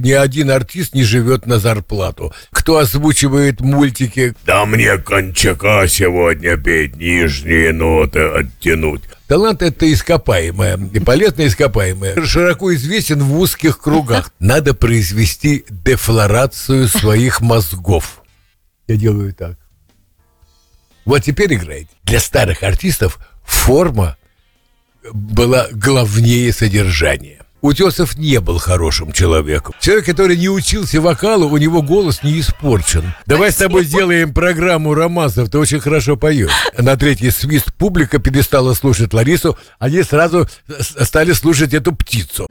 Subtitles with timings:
[0.00, 2.32] Ни один артист не живет на зарплату.
[2.50, 4.32] Кто озвучивает мультики?
[4.46, 9.02] Да мне кончака сегодня петь, нижние ноты оттянуть.
[9.26, 12.24] Талант это ископаемое, и полезное ископаемое.
[12.24, 14.32] Широко известен в узких кругах.
[14.38, 18.22] Надо произвести дефлорацию своих мозгов.
[18.86, 19.58] Я делаю так.
[21.04, 21.88] Вот теперь играет.
[22.04, 24.16] Для старых артистов форма
[25.12, 27.37] была главнее содержания.
[27.60, 29.74] Утесов не был хорошим человеком.
[29.80, 33.12] Человек, который не учился вокалу, у него голос не испорчен.
[33.26, 36.52] Давай с тобой сделаем программу романсов, ты очень хорошо поешь.
[36.76, 42.46] На третий свист публика перестала слушать Ларису, они сразу стали слушать эту птицу.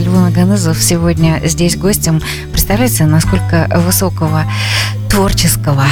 [0.00, 2.22] Львов Аганезов сегодня здесь гостем.
[2.50, 4.44] Представляете, насколько высокого
[5.10, 5.84] творческого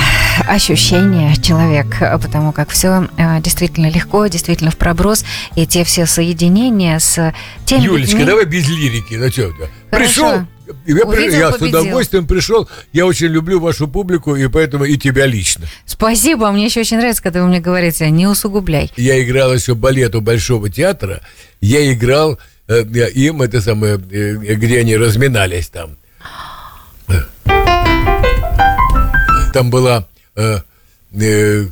[0.46, 1.86] ощущения человек,
[2.22, 5.24] потому как все э, действительно легко, действительно в проброс,
[5.56, 7.34] и те все соединения с
[7.66, 8.24] теми Юлечка, людьми...
[8.24, 9.14] давай без лирики.
[9.14, 9.52] Ну что,
[9.90, 10.42] пришел,
[10.86, 11.80] я, Увидел, я с победил.
[11.80, 12.68] удовольствием пришел.
[12.92, 15.66] Я очень люблю вашу публику, и поэтому и тебя лично.
[15.84, 18.90] Спасибо, мне еще очень нравится, когда вы мне говорите, не усугубляй.
[18.96, 21.20] Я играл еще балету Большого театра.
[21.60, 22.38] Я играл
[22.68, 25.96] им, это самое, э, где они разминались там.
[29.54, 30.58] Там была э,
[31.14, 31.66] э,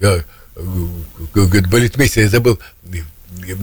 [0.00, 0.20] э,
[1.34, 2.58] э, балетмейстер, я забыл.
[2.90, 2.96] э,
[3.46, 3.54] э,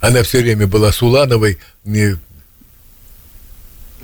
[0.00, 1.58] Она все время была с Улановой.
[1.84, 2.14] э,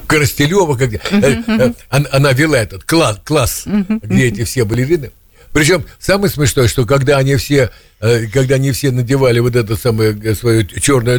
[0.07, 5.11] Коростелева, как, э, э, она, она вела этот класс, класс где эти все балерины.
[5.53, 10.17] Причем самое смешное, что когда они все, э, когда они все надевали вот это самое
[10.23, 11.19] э, свое черное,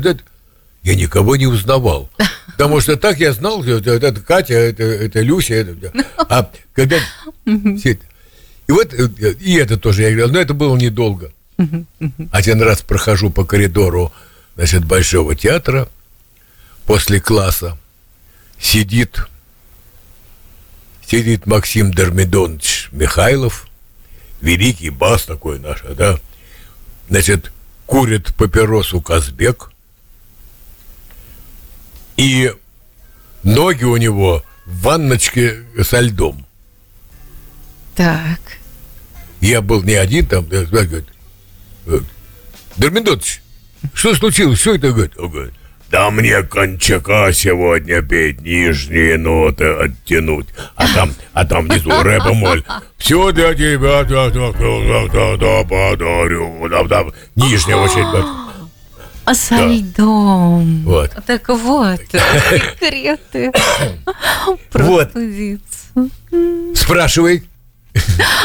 [0.88, 2.09] я никого не узнавал.
[2.47, 6.97] Потому что так я знал, что это, это Катя, это, это Люся, это, а когда
[7.45, 11.31] и вот э, и это тоже я играл, но это было недолго.
[12.31, 14.14] Один раз прохожу по коридору,
[14.55, 15.89] значит, Большого театра.
[16.86, 17.77] После класса
[18.58, 19.27] сидит
[21.05, 23.67] сидит Максим Дермидонович Михайлов,
[24.39, 26.17] великий бас такой наш, да,
[27.09, 27.52] значит,
[27.86, 29.71] курит папиросу Казбек,
[32.17, 32.54] и
[33.44, 36.45] ноги у него в ванночке со льдом.
[37.95, 38.39] Так.
[39.39, 41.06] Я был не один там, говорит,
[41.86, 42.00] э,
[42.77, 43.42] Дермидонович,
[43.94, 45.54] что случилось, что это, говорит, он говорит,
[45.89, 50.48] да мне кончака сегодня петь, нижние ноты оттянуть.
[50.76, 52.64] А там, а там внизу рэп и моль.
[52.98, 56.67] Все для тебя, да, да, да, да, да, подарю.
[56.70, 57.06] Да, да.
[57.36, 58.26] Нижняя очередь.
[59.27, 59.32] Да.
[59.32, 60.83] А со льдом.
[60.83, 61.11] Вот.
[61.26, 63.52] Так вот, секреты.
[64.73, 65.11] Вот.
[66.76, 67.43] Спрашивай.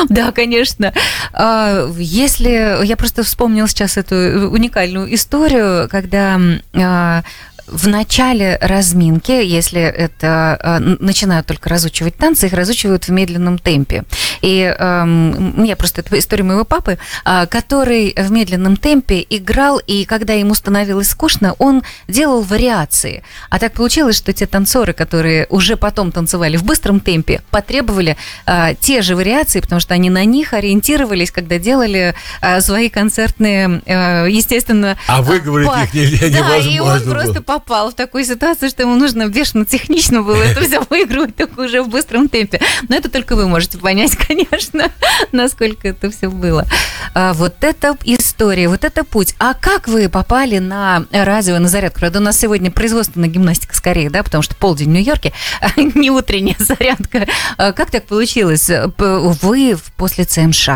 [0.09, 0.93] Да, конечно.
[1.33, 4.15] А, Если я просто вспомнил сейчас эту
[4.51, 6.41] уникальную историю, когда
[6.75, 7.23] а,
[7.67, 14.05] в начале разминки, если это н- начинают только разучивать танцы, их разучивают в медленном темпе.
[14.41, 20.05] И ам, мне просто это история моего папы, а, который в медленном темпе играл, и
[20.05, 23.23] когда ему становилось скучно, он делал вариации.
[23.51, 28.75] А так получилось, что те танцоры, которые уже потом танцевали в быстром темпе, потребовали а,
[28.75, 34.27] те же вариации, потому что они на них ориентировались, когда делали а, свои концертные, а,
[34.27, 34.97] естественно...
[35.07, 37.15] А выговорить па- их нельзя, Да, и он невозможно было.
[37.15, 41.61] просто попал в такую ситуацию, что ему нужно бешено технично было это все выигрывать только
[41.61, 42.61] уже в быстром темпе.
[42.89, 44.91] Но это только вы можете понять, конечно,
[45.31, 46.67] насколько это все было.
[47.15, 49.35] А, вот это история, вот это путь.
[49.39, 52.01] А как вы попали на радио, на зарядку?
[52.01, 55.33] Правда, у нас сегодня производственная гимнастика скорее, да, потому что полдень в Нью-Йорке,
[55.77, 57.27] не утренняя зарядка.
[57.57, 58.71] А Как так получилось?
[58.99, 60.69] Вы после ЦМШ,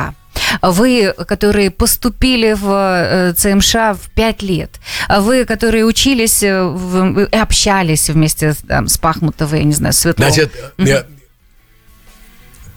[0.63, 4.71] вы, которые поступили в э, ЦМШ в пять лет,
[5.19, 9.93] вы, которые учились, э, в- и общались вместе с, там, с Пахмутовой, я не знаю,
[9.93, 10.33] Светловой.
[10.33, 11.07] Значит, я-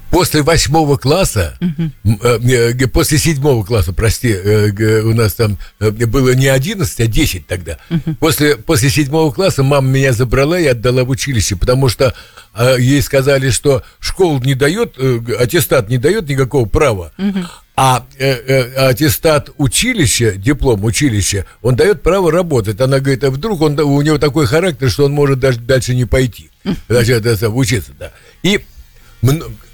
[0.10, 1.58] после восьмого класса,
[2.04, 7.78] э, после седьмого класса, прости, э, у нас там было не 11, а 10 тогда.
[8.20, 12.14] После, после седьмого класса мама меня забрала и отдала в училище, потому что
[12.56, 14.98] э, ей сказали, что школа не дает,
[15.40, 17.12] аттестат не дает никакого права.
[17.82, 22.82] А э, э, аттестат училища, диплом училища, он дает право работать.
[22.82, 26.04] Она говорит, а вдруг он, у него такой характер, что он может даже дальше не
[26.04, 26.52] пойти.
[26.90, 28.12] Значит, это, учиться, да.
[28.44, 28.60] И,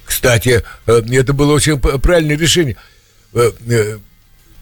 [0.05, 2.77] кстати, э, это было очень правильное решение.
[3.33, 3.97] Э, э,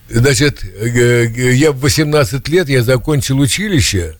[0.09, 4.17] Значит, я в 18 лет я закончил училище,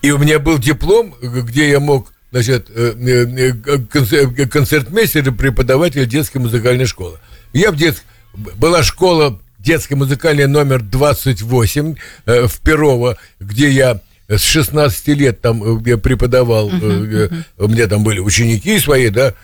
[0.00, 7.18] И у меня был диплом, где я мог, значит, концертмейстер и преподаватель детской музыкальной школы.
[7.52, 8.06] Я в детской...
[8.34, 16.70] Была школа детская музыкальная номер 28 в Перово, где я с 16 лет там преподавал,
[16.70, 17.44] uh-huh, uh-huh.
[17.58, 19.34] у меня там были ученики свои, да.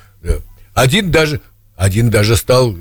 [0.74, 1.40] Один даже,
[1.76, 2.76] один даже стал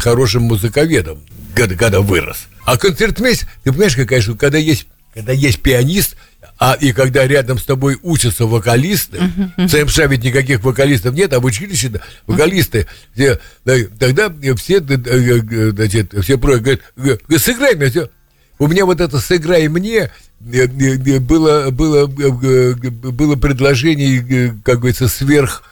[0.00, 1.20] хорошим музыковедом,
[1.54, 2.48] когда, когда вырос.
[2.64, 6.16] А концертмейстер, ты понимаешь, какая штука, когда есть, когда есть пианист,
[6.58, 9.66] а и когда рядом с тобой учатся вокалисты, uh-huh, uh-huh.
[9.66, 11.90] в ЦМШ ведь никаких вокалистов нет, а в училище
[12.26, 18.10] вокалисты, все, тогда все, значит, все просят, говорят, сыграй мне все.
[18.58, 20.10] У меня вот это «сыграй мне»
[20.40, 25.62] было, было, было предложение, как говорится, сверх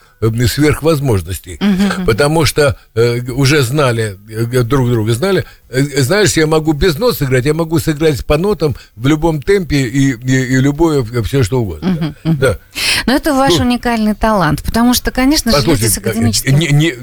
[0.47, 2.05] сверх возможностей, угу.
[2.05, 7.19] потому что э, уже знали э, друг друга знали, э, знаешь, я могу без носа
[7.19, 11.61] сыграть, я могу сыграть по нотам в любом темпе и, и, и любое все что
[11.61, 12.15] угодно.
[12.23, 12.59] Угу, да.
[13.05, 16.57] Но это ваш ну, уникальный талант, потому что, конечно же, люди с академическим...
[16.57, 16.95] Не, не,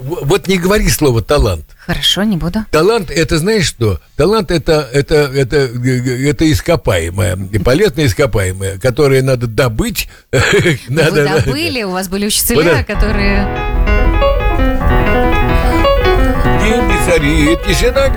[0.00, 1.64] вот не говори слово талант.
[1.78, 2.64] Хорошо, не буду.
[2.70, 4.00] Талант это знаешь что?
[4.16, 10.08] Талант это это это это ископаемое, полезное ископаемое, которое надо добыть.
[10.88, 13.46] надо, Вы добыли, у вас были учителя, которые.
[16.60, 18.08] Деньги, цари, тишина,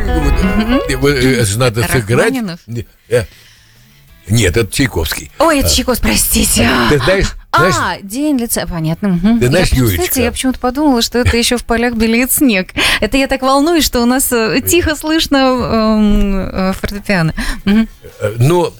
[1.58, 2.34] надо сыграть.
[4.30, 5.32] Нет, это Чайковский.
[5.40, 6.70] Ой, это Чайковский, простите.
[6.90, 9.20] Ты знаешь, знаешь, а, день лица, понятно.
[9.40, 9.86] Ты знаешь, я?
[9.86, 12.70] Кстати, я почему-то подумала, что это еще в полях белеет снег.
[13.02, 17.34] Это я так волнуюсь, что у нас э, тихо слышно э, фортепиано.
[17.66, 17.88] Угу.
[18.40, 18.74] Но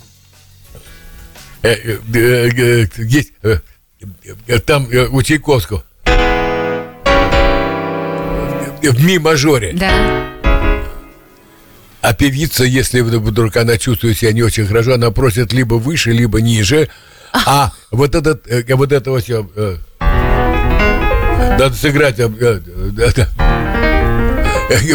[1.64, 3.34] э, э, э, есть
[4.66, 5.84] там у Чайковского
[8.82, 9.74] в ми-мажоре.
[9.74, 10.17] Да.
[12.02, 16.42] А певица, если вдруг она чувствует себя не очень хорошо, она просит либо выше, либо
[16.42, 16.90] ниже.
[17.34, 19.50] А вот этот, э, вот это вот все...
[19.56, 19.78] Э,
[21.60, 22.28] надо сыграть э,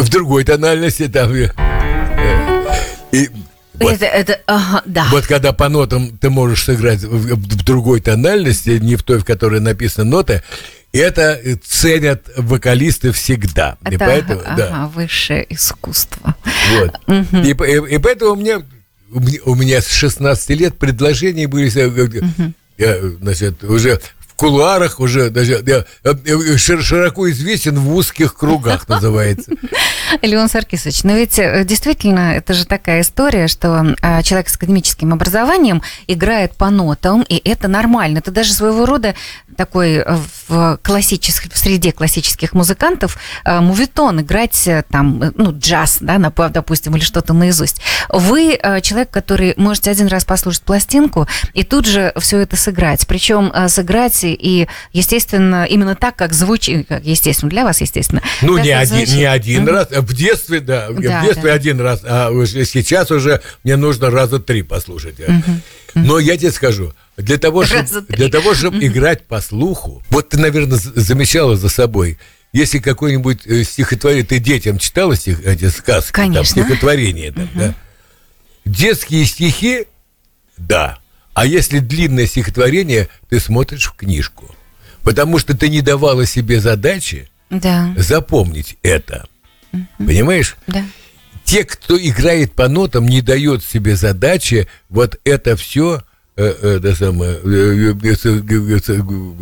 [0.01, 1.33] в другой тональности там.
[1.35, 3.29] И
[3.73, 5.07] вот, это, это, ага, да.
[5.11, 9.25] вот когда по нотам ты можешь сыграть в, в другой тональности, не в той, в
[9.25, 10.43] которой написана нота,
[10.93, 13.77] это ценят вокалисты всегда.
[13.83, 14.87] Это, и поэтому, ага, да.
[14.93, 16.35] высшее искусство.
[16.71, 16.95] Вот.
[17.07, 17.37] Угу.
[17.37, 18.63] И, и, и поэтому мне,
[19.09, 21.69] у меня с 16 лет предложения были,
[22.19, 22.53] угу.
[22.77, 29.51] я, значит, уже в кулуарах уже даже я, я широко известен в узких кругах, называется.
[30.21, 35.13] Леон Саркисович, но ведь э, действительно это же такая история, что а, человек с академическим
[35.13, 38.19] образованием играет по нотам, и это нормально.
[38.19, 39.15] Это даже своего рода
[39.57, 40.17] такой э,
[40.47, 46.17] в классической, в среде классических музыкантов э, мувитон, играть там, ну, джаз, да,
[46.49, 47.81] допустим, или что-то наизусть.
[48.09, 53.05] Вы человек, который можете один раз послушать пластинку и тут же все это сыграть.
[53.07, 58.21] Причем сыграть и, естественно, именно так, как звучит, естественно, для вас, естественно.
[58.41, 61.53] Ну, не один, не один раз, в детстве, да, да в детстве да.
[61.53, 65.19] один раз, а сейчас уже мне нужно раза три послушать.
[65.19, 65.61] Угу.
[65.95, 68.85] Но я тебе скажу, для того, чтобы, для того, чтобы угу.
[68.85, 72.17] играть по слуху, вот ты, наверное, замечала за собой,
[72.51, 76.35] если какое-нибудь э, стихотворение, ты детям читала стих, эти сказки, Конечно.
[76.35, 77.51] там, стихотворения, там, угу.
[77.55, 77.75] да?
[78.65, 79.87] Детские стихи,
[80.57, 80.99] да.
[81.33, 84.55] А если длинное стихотворение, ты смотришь в книжку.
[85.01, 87.93] Потому что ты не давала себе задачи да.
[87.97, 89.27] запомнить это.
[89.73, 90.05] Угу.
[90.05, 90.55] Понимаешь?
[90.67, 90.83] Да.
[91.43, 96.01] Те, кто играет по нотам, не дает себе задачи вот это все,
[96.37, 98.21] э, это самое, э, э,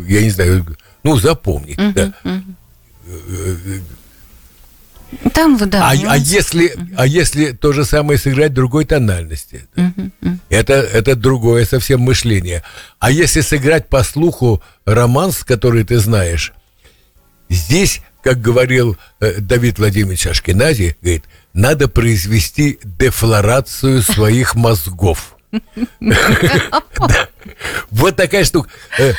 [0.08, 0.66] я не знаю,
[1.04, 1.78] ну, запомнить.
[1.78, 2.12] Угу, да.
[2.24, 2.42] угу.
[5.34, 5.90] Там, да.
[5.90, 10.38] А, а если, а если то же самое сыграть другой тональности, uh-huh, uh-huh.
[10.48, 12.62] это это другое совсем мышление.
[12.98, 16.54] А если сыграть по слуху романс, который ты знаешь,
[17.50, 25.36] здесь как говорил э, Давид Владимирович Ашкенази, говорит, надо произвести дефлорацию своих мозгов.
[27.90, 28.70] Вот такая штука.
[28.98, 29.12] Э,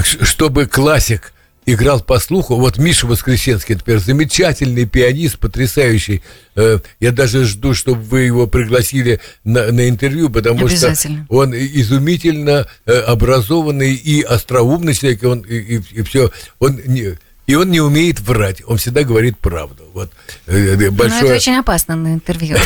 [0.00, 1.32] чтобы классик
[1.64, 2.56] играл по слуху.
[2.56, 6.22] Вот Миша Воскресенский, например, замечательный пианист, потрясающий.
[6.54, 10.94] Э, я даже жду, чтобы вы его пригласили на, на интервью, потому что
[11.28, 16.30] он изумительно образованный и остроумный человек, он, и, и, и все.
[16.58, 17.16] Он не,
[17.48, 19.88] и он не умеет врать, он всегда говорит правду.
[19.94, 20.12] Вот
[20.46, 20.90] большое...
[20.92, 22.58] Ну, это очень опасно на интервью.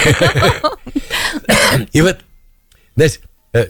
[1.93, 2.19] И вот,
[2.97, 3.21] знаешь,
[3.53, 3.69] э,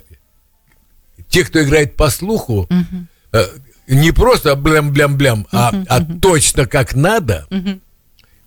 [1.28, 2.66] те, кто играет по слуху,
[3.32, 3.46] э,
[3.88, 7.46] не просто блям-блям-блям, а, а точно как надо,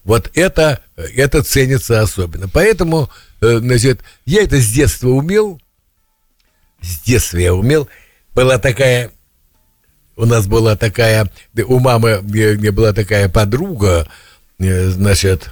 [0.04, 2.50] вот это, это ценится особенно.
[2.50, 5.62] Поэтому, э, значит, я это с детства умел,
[7.06, 7.88] детства я умел.
[8.34, 9.12] Была такая
[10.18, 11.30] у нас была такая,
[11.66, 14.08] у мамы была такая подруга,
[14.60, 15.50] э, значит,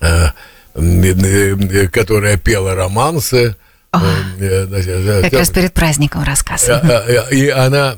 [0.00, 0.28] э,
[0.74, 3.56] э, которая пела романсы.
[3.92, 7.28] Значит, как раз перед праздником рассказывала.
[7.30, 7.96] И она,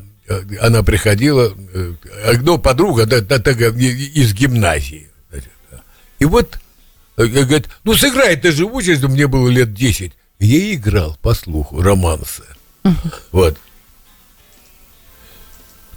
[0.60, 1.52] она приходила,
[2.40, 5.08] ну, подруга да, да, из гимназии.
[6.20, 6.60] И вот,
[7.16, 10.12] говорит, ну, сыграй, ты же учишься, мне было лет 10.
[10.38, 12.44] Я играл, по слуху, романсы.
[12.84, 12.94] Угу.
[13.32, 13.58] Вот.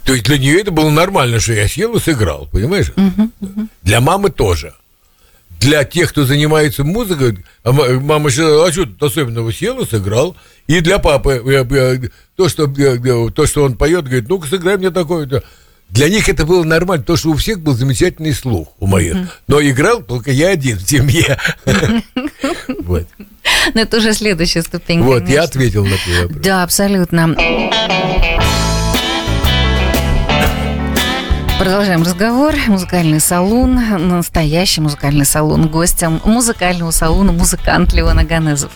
[0.04, 2.92] То есть для нее это было нормально, что я сел и сыграл, понимаешь?
[2.96, 3.68] Uh-huh, uh-huh.
[3.82, 4.74] Для мамы тоже.
[5.60, 10.36] Для тех, кто занимается музыкой, а мама считала, а что тут особенного сел и сыграл.
[10.66, 11.40] И для папы
[12.34, 15.44] то, что, то, что он поет, говорит, ну-ка сыграй мне такое-то.
[15.92, 19.14] Для них это было нормально, то, что у всех был замечательный слух у моих.
[19.46, 21.38] Но играл только я один в семье.
[22.84, 23.06] Вот.
[23.74, 25.02] Но это уже следующая ступень.
[25.02, 26.42] Вот, я ответил на твой вопрос.
[26.42, 27.36] Да, абсолютно.
[31.62, 32.56] Продолжаем разговор.
[32.66, 35.68] Музыкальный салон, настоящий музыкальный салон.
[35.68, 38.72] Гостем музыкального салона музыкант Леон Аганезов.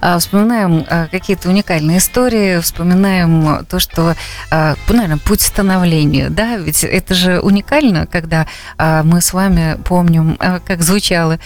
[0.00, 4.14] А, вспоминаем а, какие-то уникальные истории, вспоминаем то, что,
[4.50, 8.46] а, наверное, путь становления, да, ведь это же уникально, когда
[8.78, 11.38] мы с вами помним, как звучало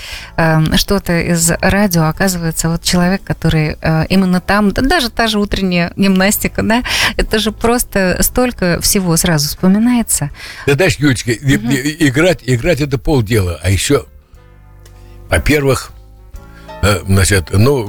[0.76, 3.76] что-то из радио, оказывается, вот человек, который
[4.08, 6.84] именно там, да, даже та же утренняя гимнастика, да,
[7.16, 10.30] это же просто столько всего сразу вспоминается.
[10.66, 11.72] Да, знаешь, Юлечка, угу.
[12.00, 14.04] играть, играть это полдела, а еще,
[15.30, 15.92] во-первых,
[16.82, 17.86] э, значит, ну,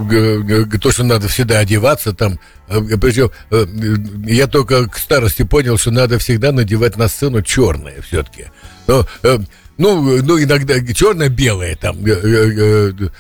[0.79, 3.65] то, что надо всегда одеваться там, э, причем э,
[4.25, 8.45] я только к старости понял, что надо всегда надевать на сцену черное все-таки.
[8.87, 9.05] Но,
[9.77, 13.11] ну, ну, иногда черное-белое там, там,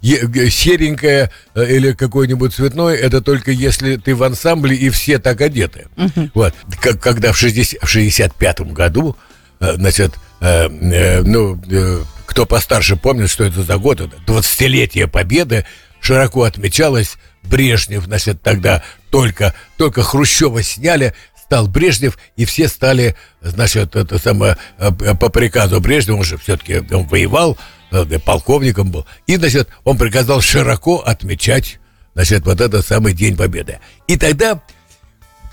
[0.00, 5.88] серенькое или какое-нибудь цветное, это только если ты в ансамбле и все так одеты.
[5.96, 6.30] Uh-huh.
[6.34, 6.54] Вот.
[6.80, 9.16] Как, когда в, 60, в 65-м году,
[9.60, 15.64] значит, э, э, ну, э, кто постарше помнит, что это за год, это 20-летие Победы,
[16.00, 17.16] широко отмечалось.
[17.42, 24.56] Брежнев, значит, тогда только, только Хрущева сняли, стал Брежнев, и все стали, значит, это самое,
[24.78, 27.56] э, по приказу Брежнева, он же все-таки он воевал,
[27.90, 31.78] э, полковником был, и, значит, он приказал широко отмечать,
[32.14, 33.80] значит, вот этот самый День Победы.
[34.06, 34.62] И тогда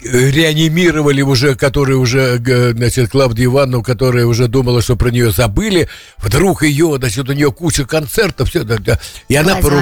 [0.04, 2.38] реанимировали уже, которые уже,
[2.74, 5.88] значит, Клавдию Ивановну, которая уже думала, что про нее забыли.
[6.18, 9.00] Вдруг ее, значит, у нее куча концертов, все, да, да.
[9.28, 9.82] и она, поруг...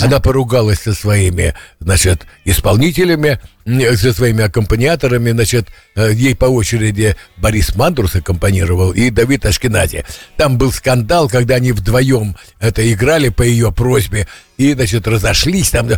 [0.00, 7.74] она поругалась со своими, значит, исполнителями, со своими аккомпаниаторами, значит, э, ей по очереди Борис
[7.76, 10.04] Мандурс аккомпанировал и Давид Ашкенази.
[10.36, 14.26] Там был скандал, когда они вдвоем это играли по ее просьбе,
[14.56, 15.88] и, значит, разошлись, там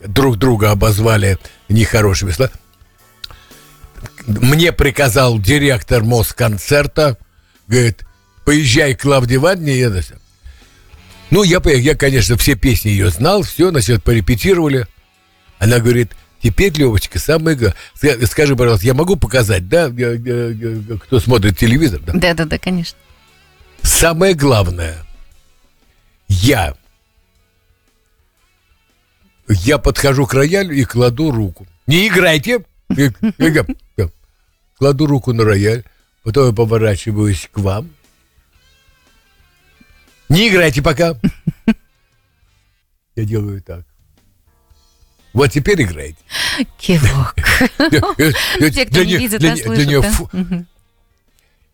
[0.00, 1.38] друг друга обозвали
[1.68, 2.54] нехорошими словами
[4.26, 7.18] мне приказал директор Москонцерта,
[7.68, 8.04] говорит,
[8.44, 9.78] поезжай к Клавдии Ивановне.
[9.78, 9.92] Я,
[11.30, 14.86] ну, я, я, конечно, все песни ее знал, все, значит, порепетировали.
[15.58, 22.00] Она говорит, теперь, Левочка, самое главное, скажи, пожалуйста, я могу показать, да, кто смотрит телевизор?
[22.00, 22.98] Да, да, да, да конечно.
[23.82, 24.96] Самое главное,
[26.28, 26.74] я,
[29.48, 31.66] я подхожу к роялю и кладу руку.
[31.86, 32.64] Не играйте,
[34.78, 35.84] кладу руку на рояль,
[36.22, 37.90] потом я поворачиваюсь к вам.
[40.28, 41.16] Не играйте пока.
[43.14, 43.84] Я делаю так.
[45.32, 46.16] Вот теперь играйте.
[46.78, 47.34] Кивок.
[48.72, 50.66] Те, кто не видит, слышит.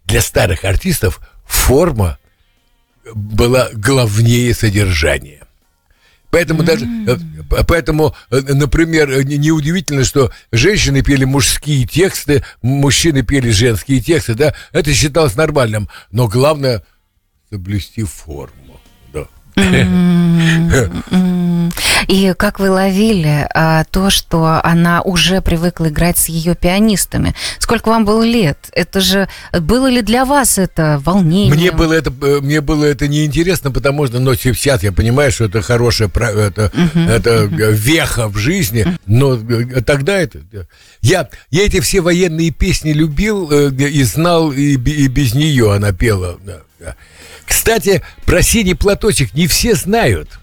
[0.05, 2.19] Для старых артистов форма
[3.15, 5.42] была главнее содержания.
[6.33, 7.19] Поэтому даже, э,
[7.69, 14.55] поэтому, э, например, э, неудивительно, что женщины пели мужские тексты, мужчины пели женские тексты, да,
[14.73, 15.91] это считалось нормальным.
[16.11, 16.83] Но главное
[17.51, 18.62] соблюсти форму.
[22.09, 27.35] И как вы ловили а, то, что она уже привыкла играть с ее пианистами?
[27.59, 28.59] Сколько вам было лет?
[28.73, 31.55] Это же было ли для вас это волнение?
[31.55, 35.45] Мне было это, э, мне было это неинтересно, потому что, но сейчас я понимаю, что
[35.45, 37.73] это хорошая, это, uh-huh, это uh-huh.
[37.73, 40.41] веха в жизни, но э, тогда это
[41.01, 46.39] я, я эти все военные песни любил и знал, и, и без нее она пела.
[46.45, 46.61] Да.
[47.47, 50.39] Кстати, про синий платочек не все знают.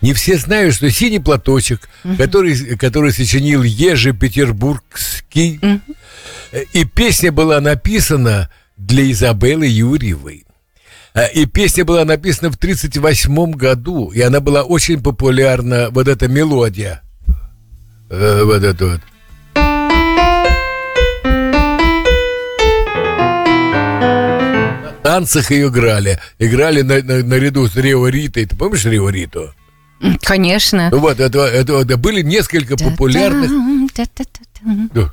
[0.00, 2.16] Не все знают, что синий платочек, угу.
[2.16, 5.80] который, который сочинил Ежи Петербургский, угу.
[6.72, 10.44] и песня была написана для Изабеллы Юрьевой.
[11.14, 16.28] Э, и песня была написана в 1938 году, и она была очень популярна, вот эта
[16.28, 17.02] мелодия.
[18.08, 19.00] э, вот это вот.
[25.08, 26.18] Танцах ее играли.
[26.38, 28.44] Играли на, на, наряду с Рио Ритой.
[28.44, 29.54] Ты помнишь Рио Риту?
[30.20, 30.90] Конечно.
[30.90, 33.50] Ну вот, это, это, это были несколько популярных...
[34.92, 35.12] Да.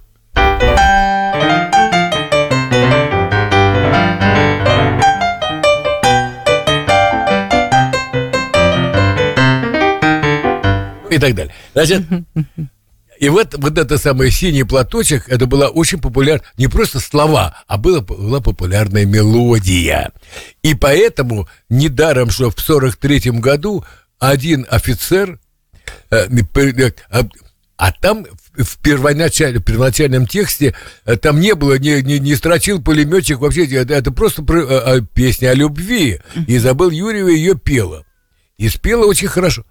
[11.10, 11.54] И так далее.
[11.74, 12.04] Значит,
[13.26, 17.78] и вот, вот это самый синий платочек, это была очень популярна, не просто слова, а
[17.78, 20.12] была, была популярная мелодия.
[20.62, 23.84] И поэтому недаром, что в 43 году
[24.20, 25.40] один офицер,
[26.12, 26.28] э,
[27.10, 27.28] а,
[27.78, 33.40] а там в первоначальном, первоначальном тексте э, там не было, не, не, не строчил пулеметчик,
[33.40, 36.20] вообще это, это просто про, а, песня о любви.
[36.46, 38.06] И Изабель Юрьева ее пела.
[38.60, 39.66] И спела очень хорошо.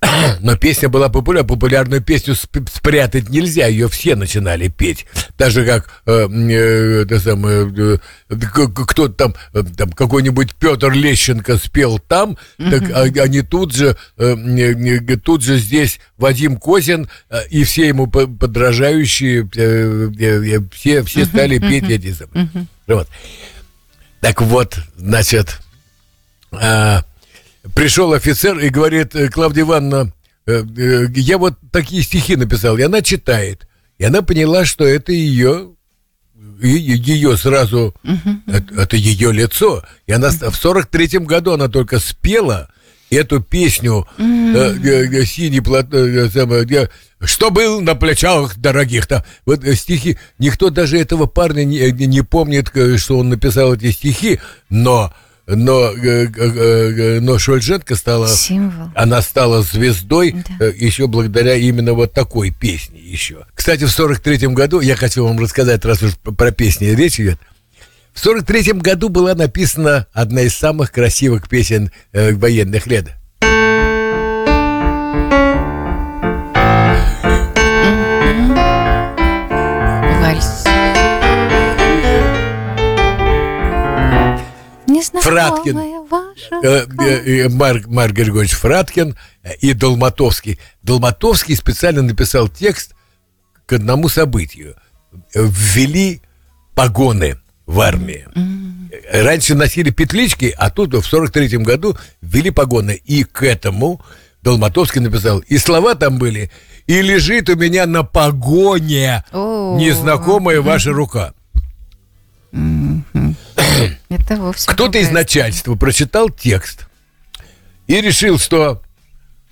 [0.40, 5.06] Но песня была популярна, популярную песню спрятать нельзя, ее все начинали петь.
[5.38, 8.36] Даже как э, э, это самое, э,
[8.86, 12.70] кто там, э, там какой-нибудь Петр Лещенко спел там, mm-hmm.
[12.70, 18.06] так а, они тут же, э, тут же здесь Вадим Козин э, и все ему
[18.06, 21.68] подражающие, э, э, все, все стали mm-hmm.
[21.68, 22.46] петь эти самые.
[22.46, 22.66] Mm-hmm.
[22.88, 23.08] Вот.
[24.20, 25.58] Так вот, значит,
[26.52, 27.00] э,
[27.74, 30.12] пришел офицер и говорит, «Э, Клавдия Ивановна,
[30.46, 33.66] э, э, я вот такие стихи написал, и она читает.
[33.98, 35.72] И она поняла, что это ее,
[36.62, 37.94] ее сразу,
[38.46, 39.84] это, это ее лицо.
[40.06, 42.70] И она в 43-м году она только спела
[43.10, 44.06] эту песню.
[44.16, 45.88] «Синий плат...»
[47.22, 49.26] что был на плечах дорогих-то.
[49.44, 54.40] Вот стихи, никто даже этого парня не, не помнит, что он написал эти стихи,
[54.70, 55.12] но
[55.46, 58.28] но, э, э, но Шульженко стала...
[58.28, 58.88] Символ.
[58.94, 60.66] Она стала звездой да.
[60.66, 63.46] Э, еще благодаря именно вот такой песне еще.
[63.54, 67.38] Кстати, в 43-м году, я хочу вам рассказать, раз уж про песни речь идет,
[68.12, 73.06] в 43-м году была написана одна из самых красивых песен э, военных лет.
[85.22, 85.78] Фраткин,
[86.62, 89.16] э, э, Марк, Марк Григорьевич Фраткин
[89.60, 90.58] и Долматовский.
[90.82, 92.94] Долматовский специально написал текст
[93.66, 94.76] к одному событию.
[95.34, 96.22] Ввели
[96.74, 98.26] погоны в армии.
[99.12, 103.00] Раньше носили петлички, а тут в 43-м году ввели погоны.
[103.04, 104.00] И к этому
[104.42, 106.50] Долматовский написал, и слова там были,
[106.86, 111.34] и лежит у меня на погоне незнакомая ваша рука.
[114.08, 116.86] Это вовсе Кто-то из начальства прочитал текст
[117.86, 118.82] и решил, что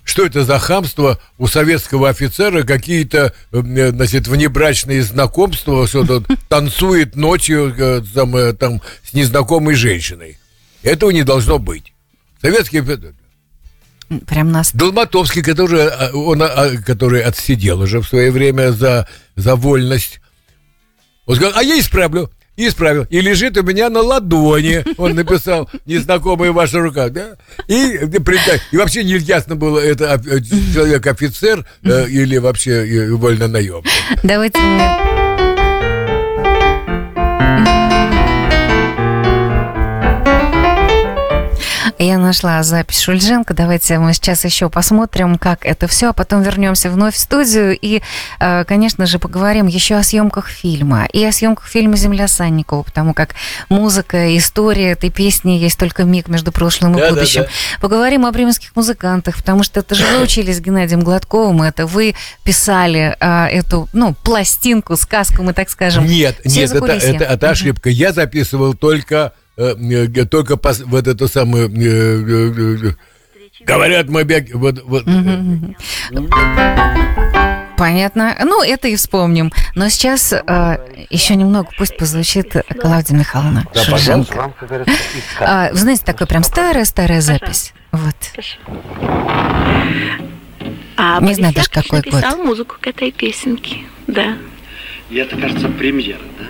[0.09, 7.75] что это за хамство у советского офицера, какие-то, э, значит, внебрачные знакомства, что-то танцует ночью
[7.77, 10.39] э, там, э, там, с незнакомой женщиной.
[10.81, 11.93] Этого не должно быть.
[12.41, 12.81] Советский
[14.25, 14.71] Прям нас...
[14.73, 16.41] Долматовский, который, он,
[16.83, 20.21] который отсидел уже в свое время за, за вольность,
[21.27, 22.31] он сказал, а я исправлю
[22.67, 23.07] исправил.
[23.09, 24.83] И лежит у меня на ладони.
[24.97, 27.37] Он написал незнакомая ваша рука, да?
[27.67, 27.99] И,
[28.71, 30.21] и вообще не ясно было, это
[30.73, 33.89] человек офицер э, или вообще э, вольно наемный.
[34.23, 34.59] Давайте
[42.01, 43.53] Я нашла запись Шульженко.
[43.53, 48.01] Давайте мы сейчас еще посмотрим, как это все, а потом вернемся вновь в студию и,
[48.39, 53.13] э, конечно же, поговорим еще о съемках фильма и о съемках фильма «Земля Санникова», потому
[53.13, 53.35] как
[53.67, 57.41] музыка, история этой песни есть только миг между прошлым и да, будущим.
[57.41, 57.81] Да, да.
[57.81, 62.15] Поговорим о бременских музыкантах, потому что это же вы учились с Геннадием Гладковым, это вы
[62.45, 66.05] писали э, эту, ну, пластинку, сказку, мы так скажем.
[66.05, 67.89] Нет, нет, это, это, это ошибка.
[67.89, 69.33] Я записывал только
[70.29, 71.65] только пос, вот это самое...
[71.65, 72.93] Э,
[73.65, 74.53] говорят, мы бег...
[74.53, 75.05] Вот, вот.
[77.77, 78.35] Понятно.
[78.43, 79.51] Ну, это и вспомним.
[79.73, 84.53] Но сейчас э, еще немного пусть позвучит Клавдия Михайловна да, Шульженко.
[85.39, 87.73] А, вы знаете, такая прям старая-старая запись.
[87.93, 88.15] Вот.
[90.97, 92.23] А Не знаю даже какой год.
[92.37, 94.37] музыку к этой песенке, да.
[95.09, 96.45] И это, кажется, премьера, да?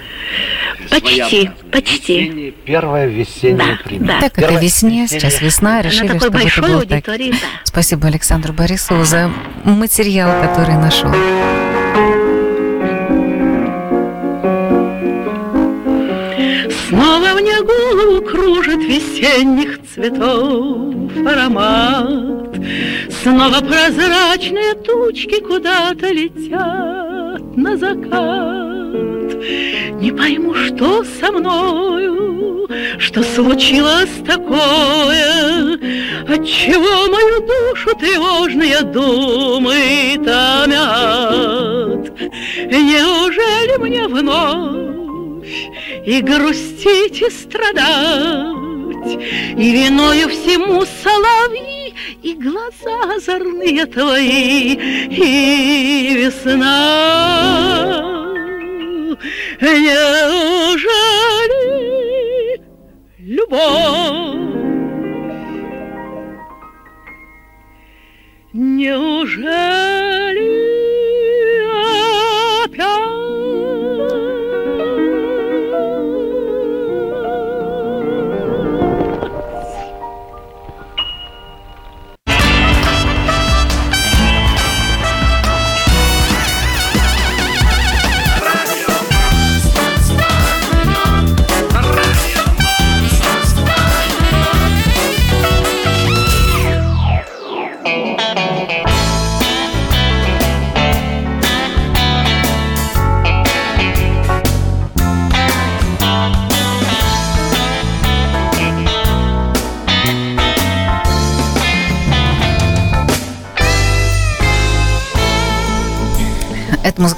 [0.90, 2.54] Почти, почти.
[2.66, 4.22] Первая весенняя да, премьера.
[4.22, 7.06] Так как и весне, сейчас весна, решили, что это было так.
[7.06, 7.16] Да.
[7.64, 9.32] Спасибо Александру Борисову за
[9.64, 11.12] материал, который нашел.
[16.88, 22.56] Снова мне голову кружит весенних цветов аромат.
[23.22, 29.19] Снова прозрачные тучки куда-то летят на закат.
[29.40, 35.80] Не пойму, что со мною, что случилось такое,
[36.28, 42.12] Отчего мою душу тревожные думы томят.
[42.70, 45.48] Неужели мне вновь
[46.06, 49.18] и грустить, и страдать,
[49.58, 54.74] И виною всему соловьи, и глаза озорные твои,
[55.10, 57.70] и весна?
[59.62, 60.90] Неужели
[63.20, 64.50] любовь
[68.54, 69.80] Неужели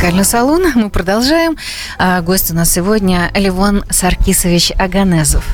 [0.01, 0.63] музыкальный салон.
[0.73, 1.57] Мы продолжаем.
[1.99, 5.45] А, гость у нас сегодня Левон Саркисович Аганезов.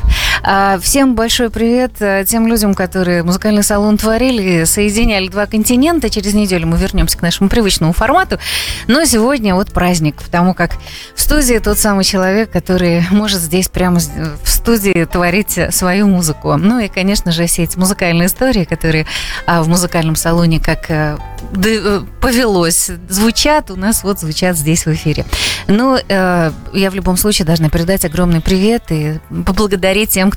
[0.50, 6.10] А, всем большой привет э, тем людям, которые музыкальный салон творили, соединяли два континента.
[6.10, 8.40] Через неделю мы вернемся к нашему привычному формату.
[8.88, 10.72] Но сегодня вот праздник, потому как
[11.16, 16.56] в студии тот самый человек, который может здесь прямо в студии творить свою музыку.
[16.56, 19.06] Ну и, конечно же, все эти музыкальные истории, которые
[19.48, 21.18] а, в музыкальном салоне как э,
[21.62, 25.26] э, повелось, звучат, у нас вот звучат здесь в эфире.
[25.68, 30.32] Ну, я в любом случае должна передать огромный привет и поблагодарить тем,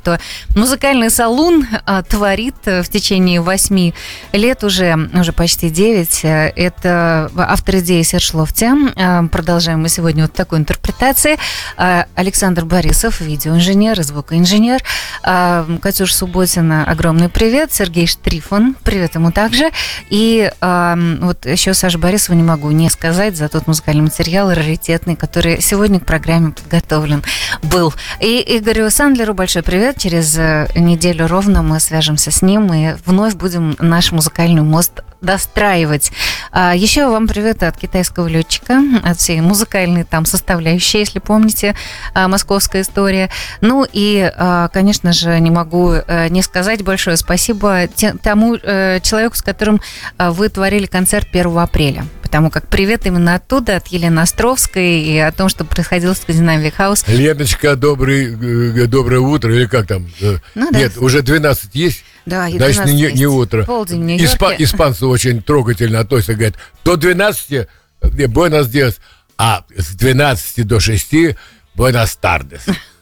[0.55, 3.93] музыкальный салон а, творит в течение восьми
[4.31, 6.21] лет уже, уже почти девять.
[6.23, 8.69] Это автор идеи Серж Лофти.
[8.95, 11.37] А, продолжаем мы сегодня вот такой интерпретации.
[11.77, 14.81] Александр Борисов, видеоинженер и звукоинженер.
[15.23, 17.73] А, Катюш Субботина, огромный привет.
[17.73, 19.71] Сергей Штрифон, привет ему также.
[20.09, 25.61] И вот еще Саша Борисова не могу не сказать за тот музыкальный материал раритетный, который
[25.61, 27.23] сегодня к программе подготовлен
[27.63, 27.93] был.
[28.19, 33.35] И Игорю Сандлеру большой привет Через э, неделю ровно мы свяжемся с ним и вновь
[33.35, 36.11] будем наш музыкальный мост достраивать.
[36.51, 41.75] А еще вам привет от китайского летчика, от всей музыкальной там составляющей, если помните,
[42.13, 43.29] а, московская история.
[43.61, 47.87] Ну и, а, конечно же, не могу э, не сказать большое спасибо
[48.23, 49.81] тому э, человеку, с которым
[50.17, 55.33] вы творили концерт 1 апреля потому как привет именно оттуда, от Елены Островской и о
[55.33, 57.03] том, что происходило в Скандинавии Хаус.
[57.09, 60.09] Леночка, добрый, э, доброе утро, или как там?
[60.21, 61.01] Э, ну, Нет, да.
[61.01, 62.05] уже 12 есть?
[62.25, 63.15] Да, и Значит, не, есть.
[63.17, 63.65] не утро.
[63.65, 67.67] Полдень в Испа- Испанцы очень трогательно относятся, говорят, до 12
[68.01, 68.99] Буэнос Диас,
[69.37, 71.35] а с 12 до 6
[71.75, 72.61] Буэнос Тардес.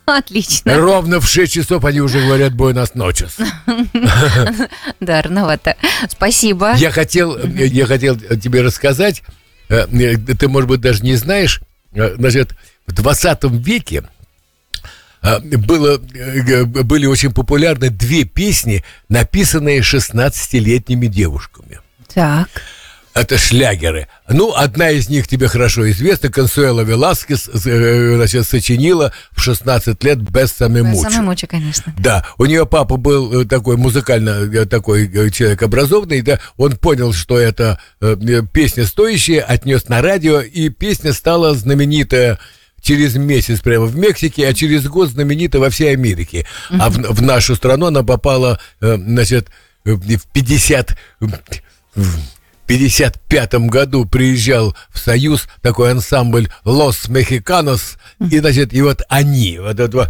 [0.17, 0.76] Отлично.
[0.76, 3.38] Ровно в 6 часов они уже говорят «Буэнос ночес».
[5.00, 5.76] Да, рановато.
[6.10, 6.74] Спасибо.
[6.76, 9.24] Я хотел, я хотел тебе рассказать,
[9.69, 11.62] э, ты, может быть, даже не знаешь,
[11.93, 12.56] э, значит,
[12.88, 14.04] в 20 веке
[15.22, 21.80] э, было, были очень популярны две песни, написанные 16-летними девушками.
[22.13, 22.50] Так
[23.13, 24.08] это шлягеры.
[24.28, 30.19] Ну, одна из них тебе хорошо известна, Консуэла Веласкес, э, значит, сочинила в 16 лет
[30.19, 31.06] «Без самимучи».
[31.06, 31.93] «Без самимучи», конечно.
[31.98, 37.13] Да, у нее папа был э, такой музыкально, э, такой человек образованный, да, он понял,
[37.13, 37.80] что это
[38.54, 42.39] песня стоящая, отнес на радио, и песня стала знаменитая
[42.82, 46.45] через месяц прямо в Мексике, а через год знаменита во всей Америке.
[46.69, 49.50] А в, в нашу страну она попала, значит,
[49.84, 50.98] в 50
[52.69, 59.79] 1955 году приезжал в Союз такой ансамбль Лос Мехиканос, и, значит, и вот они, вот
[59.79, 60.08] это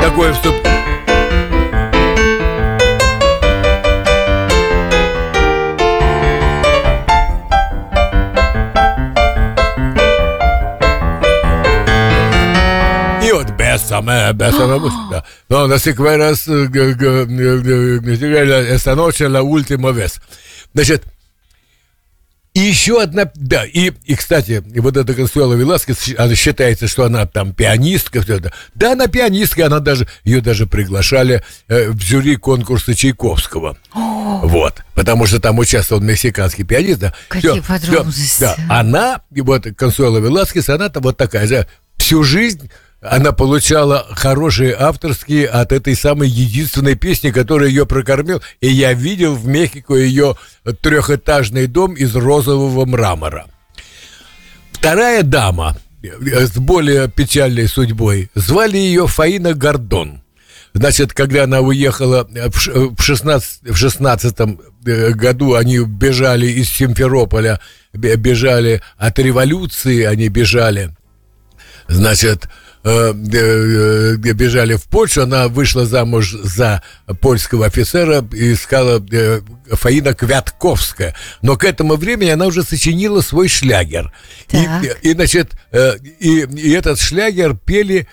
[0.00, 0.67] такое вступ...
[14.02, 15.22] Bésame, bésame mucho.
[15.48, 16.48] No, así que verás,
[18.68, 20.20] esta noche la última vez.
[20.74, 21.04] Значит,
[22.58, 27.24] И еще одна, да, и, и кстати, вот эта Консуэла Веласкес, она считается, что она
[27.24, 28.52] там пианистка, все это.
[28.74, 33.76] Да, она пианистка, она даже, ее даже приглашали э, в жюри конкурса Чайковского.
[33.94, 36.98] вот, потому что там участвовал мексиканский пианист.
[36.98, 38.22] Да, Какие все, подробности.
[38.22, 41.64] Все, да, она, вот Консуэла Веласкес, она-то вот такая же,
[41.96, 48.42] всю жизнь она получала хорошие авторские от этой самой единственной песни, которая ее прокормил.
[48.60, 50.36] И я видел в Мехико ее
[50.82, 53.46] трехэтажный дом из розового мрамора.
[54.72, 60.22] Вторая дама с более печальной судьбой, звали ее Фаина Гордон.
[60.74, 64.36] Значит, когда она уехала в 16, в 16
[64.86, 67.58] э, году, они бежали из Симферополя,
[67.92, 70.94] бежали от революции, они бежали.
[71.88, 76.82] Значит, Э, бежали в Польшу, она вышла замуж за
[77.20, 79.40] польского офицера и искала э,
[79.72, 81.14] Фаина Квятковская.
[81.42, 84.12] Но к этому времени она уже сочинила свой шлягер.
[84.50, 84.66] И,
[85.02, 88.08] и, значит, э, и, и этот шлягер пели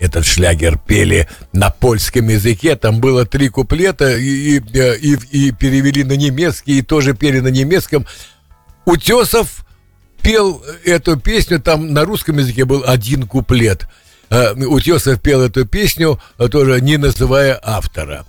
[0.00, 6.04] этот шлягер пели на польском языке, там было три куплета, и, и, и, и перевели
[6.04, 8.06] на немецкий, и тоже пели на немецком.
[8.86, 9.66] Утесов
[10.22, 13.86] пел эту песню, там на русском языке был один куплет.
[14.30, 18.24] А, Утесов пел эту песню, а, тоже не называя автора.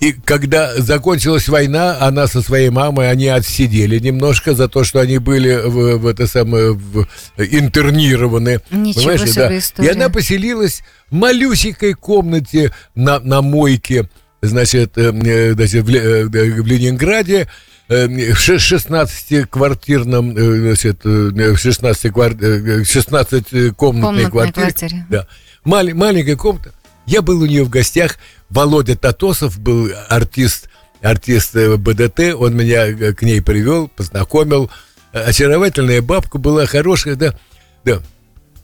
[0.00, 5.18] И когда закончилась война, она со своей мамой, они отсидели немножко за то, что они
[5.18, 7.06] были в, в это самое в,
[7.38, 8.60] интернированы.
[8.70, 9.58] Ничего себе да?
[9.58, 9.88] история.
[9.88, 14.10] И она поселилась в малюсенькой комнате на, на мойке,
[14.42, 17.48] значит, э, э, значит в, э, в Ленинграде.
[17.88, 22.32] Э, в 16-квартирном, э, значит, 16, квар...
[22.32, 24.66] 16 комнатной квартире.
[24.66, 25.06] квартире.
[25.10, 25.26] Да.
[25.64, 25.86] Мал...
[25.92, 26.72] Маленькая комната.
[27.06, 28.16] Я был у нее в гостях.
[28.48, 30.70] Володя Татосов был артист,
[31.02, 32.34] артист э, БДТ.
[32.34, 34.70] Он меня к ней привел, познакомил.
[35.12, 37.38] Очаровательная бабка была хорошая, да.
[37.84, 38.00] Да.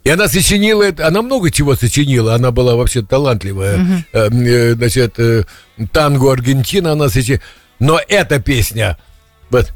[0.03, 4.03] И она сочинила это, она много чего сочинила, она была вообще талантливая.
[4.15, 4.75] Uh-huh.
[4.75, 5.19] Значит,
[5.93, 7.43] танго Аргентина она сочинила.
[7.81, 8.97] Но эта песня
[9.51, 9.73] вот.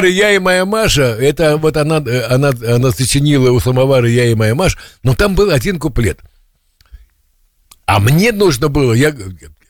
[0.00, 4.34] самовары я и моя Маша, это вот она, она, она сочинила у самовара я и
[4.34, 6.20] моя Маша, но там был один куплет.
[7.86, 9.12] А мне нужно было, я,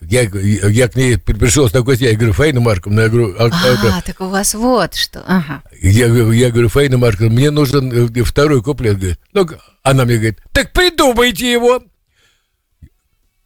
[0.02, 3.34] я, я к ней пришел с такой, я говорю, Фаина Марковна, я говорю...
[3.38, 5.62] А, а это, так у вас вот что, ага.
[5.80, 9.18] Я, я говорю, Фаина Марковна, мне нужен э, второй куплет, говорит.
[9.32, 9.48] Ну,
[9.82, 11.82] она мне говорит, так придумайте его.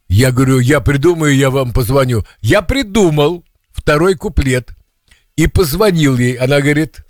[0.07, 2.23] Я говорю, я придумаю, я вам позвоню.
[2.41, 4.71] Я придумал второй куплет
[5.35, 6.35] и позвонил ей.
[6.35, 7.05] Она говорит,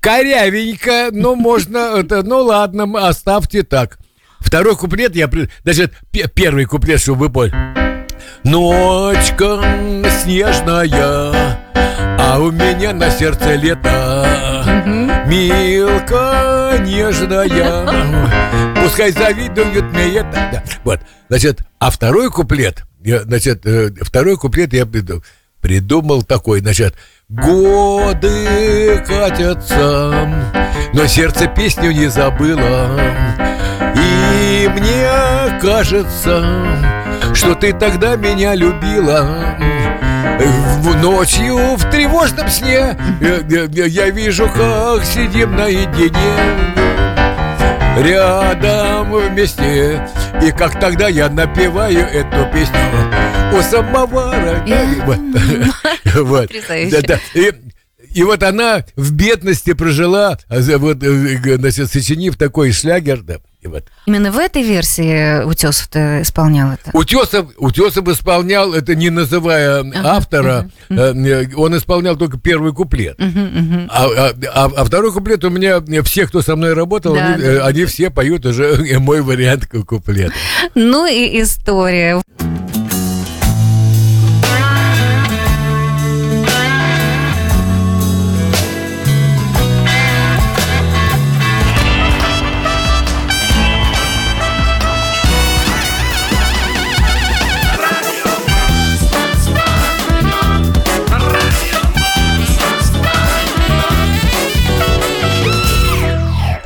[0.00, 3.98] корявенько, ну можно, это, ну ладно, оставьте так.
[4.40, 5.30] Второй куплет я,
[5.62, 5.92] значит,
[6.34, 7.89] первый куплет, чтобы вы поняли.
[8.44, 9.62] Ночка
[10.22, 11.58] снежная,
[12.18, 14.26] а у меня на сердце лето.
[15.26, 17.86] Милка нежная,
[18.82, 20.48] пускай завидуют мне это.
[20.52, 20.64] Да.
[20.84, 25.22] Вот, значит, а второй куплет, значит, э, второй куплет я придумал,
[25.60, 26.94] придумал такой, значит,
[27.28, 30.28] годы катятся,
[30.94, 32.98] но сердце песню не забыло.
[33.94, 36.99] И мне кажется,
[37.34, 39.56] что ты тогда меня любила.
[40.78, 46.10] В ночью в тревожном сне я, я, я вижу, как сидим наедине.
[47.98, 50.06] Рядом вместе.
[50.42, 52.78] И как тогда я напеваю эту песню
[53.52, 54.64] у самовара
[56.14, 56.50] Вот.
[57.34, 57.52] И
[58.12, 63.84] и вот она в бедности прожила, вот, э, значит, сочинив такой шлягер, да, и вот.
[64.06, 66.96] Именно в этой версии Утесов-то исполнял это?
[66.96, 71.50] Утесов, Утесов исполнял это, не называя ага, автора, ага, ага.
[71.56, 73.16] он исполнял только первый куплет.
[73.18, 73.86] Ага, ага.
[73.90, 77.42] А, а, а, а второй куплет у меня, все, кто со мной работал, да, они,
[77.42, 77.66] да.
[77.66, 80.32] они все поют уже мой вариант куплета.
[80.74, 82.22] Ну и история.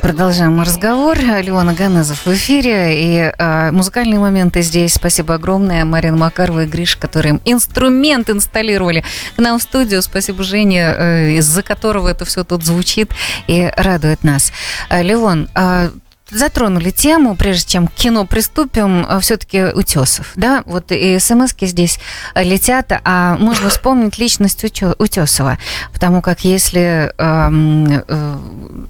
[0.05, 1.17] Продолжаем разговор.
[1.17, 2.93] Леона Ганезов в эфире.
[2.93, 4.93] И э, музыкальные моменты здесь.
[4.93, 9.03] Спасибо огромное Марина Макарова и Гриш, которые инструмент инсталлировали
[9.35, 10.03] к нам в студию.
[10.03, 13.09] Спасибо Жене, э, из-за которого это все тут звучит
[13.47, 14.53] и радует нас.
[14.91, 15.89] Э, Леон, э,
[16.31, 20.63] затронули тему, прежде чем к кино приступим, э, все-таки Утесов, да?
[20.65, 21.99] Вот и смс здесь
[22.35, 24.63] летят, а можно вспомнить личность
[24.97, 25.57] Утесова,
[25.93, 28.37] потому как если э, э,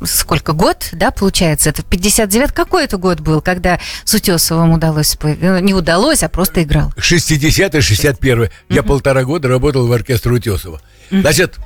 [0.05, 5.59] сколько год, да, получается, это 59 какой это год был, когда с Утесовым удалось, э,
[5.59, 6.93] не удалось, а просто играл?
[6.97, 8.49] 60-й, 61-й.
[8.69, 10.81] Я полтора года работал в оркестре Утесова.
[11.11, 11.57] Значит,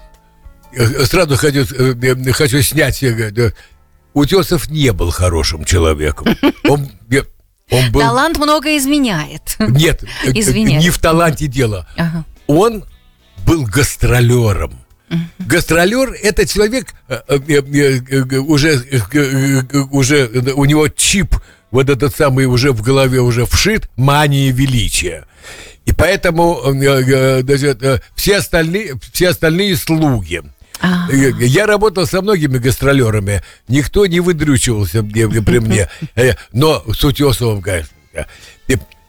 [1.05, 1.65] сразу хочу,
[2.34, 3.03] хочу снять
[4.13, 6.28] Утесов не был хорошим человеком.
[6.67, 6.89] Он,
[7.72, 8.02] он был...
[8.02, 9.56] Талант много изменяет.
[9.60, 10.84] Нет, Извиняюсь.
[10.84, 11.88] не в таланте дело.
[11.98, 12.26] Ага.
[12.48, 12.84] Он
[13.45, 14.74] был гастролером.
[15.39, 18.84] Гастролер– это человек, э, э, э, уже,
[19.91, 21.36] уже у него чип
[21.72, 25.26] вот этот самый уже в голове уже вшит, мания величия.
[25.86, 26.60] И поэтому
[28.15, 30.43] все остальные, все остальные слуги–
[30.82, 31.12] а.
[31.12, 33.42] Я работал со многими гастролерами.
[33.68, 35.89] Никто не выдрючивался при мне.
[36.15, 37.96] Э, но с Утесовым, конечно.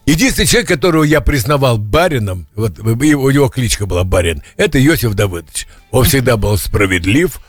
[0.05, 5.67] Единственный человек, которого я признавал барином, вот у него кличка была барин, это Иосиф Давыдович.
[5.91, 7.39] Он всегда был справедлив.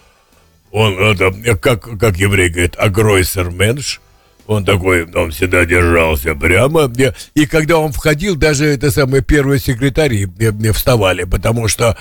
[0.70, 4.00] Он, это, как, как еврей говорит, агройсер менш.
[4.46, 6.92] Он такой, он всегда держался прямо.
[7.34, 10.28] И когда он входил, даже это самые первые секретари
[10.72, 11.96] вставали, потому что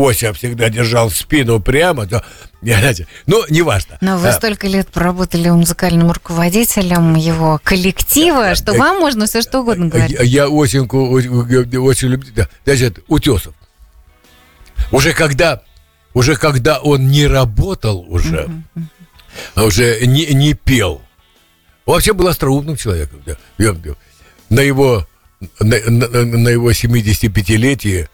[0.00, 2.24] Ося всегда держал спину прямо, то,
[3.26, 3.98] ну, неважно.
[4.00, 9.60] Но вы а, столько лет проработали музыкальным руководителем его коллектива, что вам можно все что
[9.60, 10.16] угодно говорить.
[10.22, 12.46] Я, Осеньку очень люблю.
[12.64, 13.54] Значит, Утесов.
[14.90, 15.62] Уже когда,
[16.14, 18.48] уже когда он не работал уже,
[19.54, 21.02] а уже не, не пел,
[21.84, 23.22] он вообще был остроумным человеком.
[24.48, 25.06] На его,
[25.60, 28.08] на, на, на его 75-летие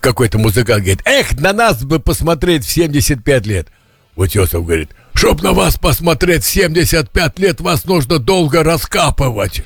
[0.00, 3.68] какой-то музыкант говорит, эх, на нас бы посмотреть в 75 лет.
[4.14, 9.62] Утесов говорит, чтоб на вас посмотреть в 75 лет, вас нужно долго раскапывать.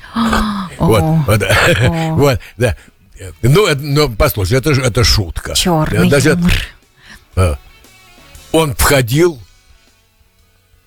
[0.77, 1.43] Вот, вот,
[2.17, 2.77] вот, да.
[3.41, 5.53] Ну, ну, послушай, это же это шутка.
[5.53, 6.51] Черный Даже, юмор.
[7.35, 7.57] А,
[8.51, 9.39] он входил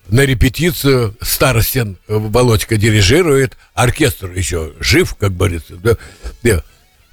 [0.09, 5.75] на репетицию, Старостин Володька дирижирует, оркестр еще жив, как говорится.
[5.77, 5.97] Да,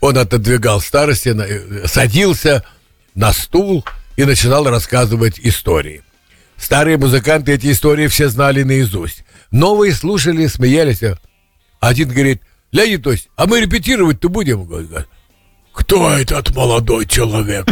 [0.03, 2.65] он отодвигал старости, э, садился
[3.15, 3.85] на стул
[4.17, 6.03] и начинал рассказывать истории.
[6.59, 9.25] Старые музыканты эти истории все знали наизусть.
[9.53, 11.01] Новые слушали, смеялись.
[11.79, 14.69] Один говорит, Леонид Тось, а мы репетировать-то будем?
[15.73, 17.67] Кто этот молодой человек?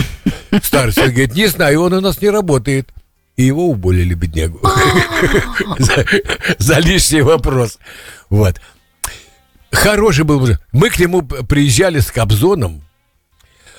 [0.62, 2.90] Старый говорит, не знаю, он у нас не работает.
[3.36, 4.60] И его уволили, беднягу.
[6.58, 7.78] За лишний вопрос.
[8.28, 8.60] Вот.
[9.72, 10.61] Хороший был мужик.
[10.72, 12.83] Мы к нему приезжали с Кобзоном,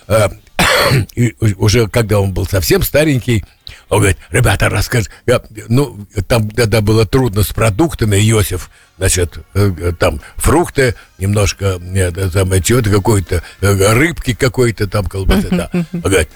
[0.08, 0.30] э,
[1.15, 3.43] и уже когда он был совсем старенький,
[3.89, 5.10] он говорит, ребята, расскажи.
[5.25, 11.77] Я, ну, там тогда было трудно с продуктами, Иосиф, значит, э, э там фрукты, немножко,
[11.82, 15.69] нет, э, там, чего-то какой-то, рыбки какой-то там, колбасы, да.
[15.73, 16.30] Он говорит,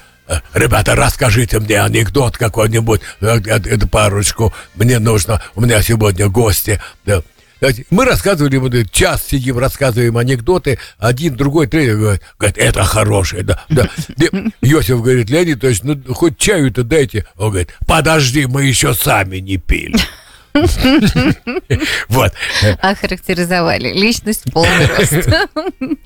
[0.56, 6.82] Ребята, расскажите мне анекдот какой-нибудь, эту парочку, мне нужно, у меня сегодня гости.
[7.90, 13.64] Мы рассказывали, вот, час сидим, рассказываем анекдоты, один, другой, третий говорит, говорит это хорошее, да,
[13.70, 13.90] да.
[14.62, 17.26] Йосиф говорит, Леонид, то есть, ну, хоть чаю-то дайте.
[17.38, 19.98] Он говорит, подожди, мы еще сами не пили.
[22.08, 22.34] Вот.
[22.82, 23.92] Охарактеризовали.
[23.92, 25.30] Личность полный рост.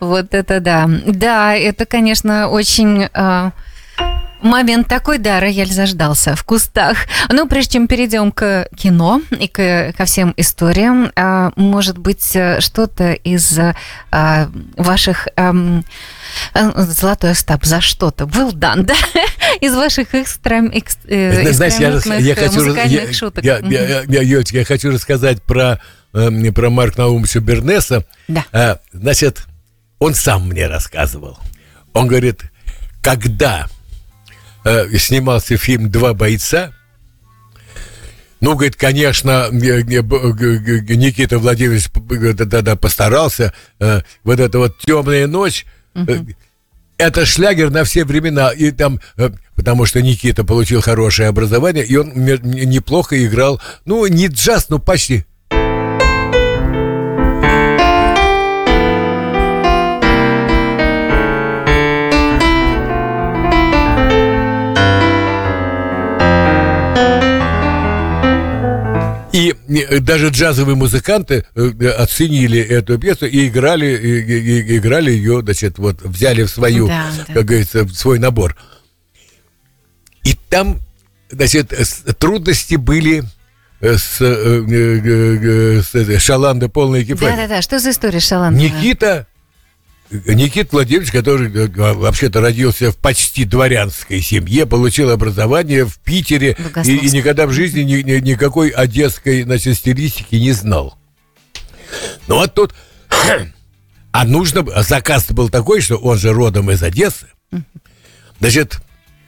[0.00, 0.88] Вот это да.
[1.06, 3.52] Да, это, конечно, очень а,
[4.42, 6.98] Момент такой, да, рояль заждался в кустах.
[7.30, 12.60] Но прежде чем перейдем к кино и к, ко всем историям, а, может быть, э,
[12.60, 13.58] что-то из
[14.10, 15.28] а, ваших...
[15.36, 15.52] А,
[16.54, 18.94] Золотой Остап за что-то был дан, да?
[19.60, 23.44] Из ваших экстрем, экс, э, Знаешь, я, я хочу, я, шуток.
[23.44, 25.78] Я, я, я, я, я хочу рассказать про,
[26.14, 28.04] э, про Марка Наумовича Бернеса.
[28.28, 28.80] Да.
[28.92, 29.46] Значит,
[29.98, 31.38] он сам мне рассказывал.
[31.92, 32.40] Он говорит,
[33.02, 33.68] когда
[34.64, 36.72] э, снимался фильм «Два бойца»,
[38.42, 41.88] ну, говорит, конечно, Никита Владимирович
[42.36, 43.54] тогда постарался.
[43.78, 46.26] Э, вот эта вот темная ночь, угу.
[46.98, 48.50] это шлягер на все времена.
[48.50, 54.26] И там, э, потому что Никита получил хорошее образование, и он неплохо играл, ну, не
[54.26, 55.24] джаз, но почти
[69.32, 69.54] И
[70.00, 76.02] даже джазовые музыканты э, оценили эту пьесу и играли, и, и, играли ее, значит, вот
[76.02, 77.34] взяли в свою, да, да.
[77.34, 78.56] как говорится, в свой набор.
[80.24, 80.80] И там,
[81.30, 81.72] значит,
[82.18, 83.24] трудности были
[83.80, 87.30] с, с, с Шаланда полный экипаж.
[87.30, 88.60] Да-да-да, что за история Шаланда?
[88.60, 89.26] Никита
[90.26, 91.48] Никит Владимирович, который
[91.94, 97.80] вообще-то родился в почти дворянской семье, получил образование в Питере и, и никогда в жизни
[97.80, 100.98] ни, ни, никакой одесской значит, стилистики не знал.
[102.26, 102.74] Ну вот тут...
[104.14, 104.62] А нужно...
[104.82, 107.28] Заказ был такой, что он же родом из Одессы.
[108.40, 108.78] Значит,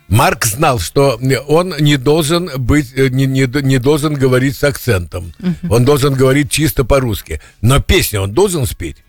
[0.09, 1.18] Марк знал, что
[1.49, 5.32] он не должен быть, э, не, не, не должен говорить с акцентом.
[5.70, 7.41] Он должен говорить чисто по-русски.
[7.62, 9.04] Но песню он должен спеть.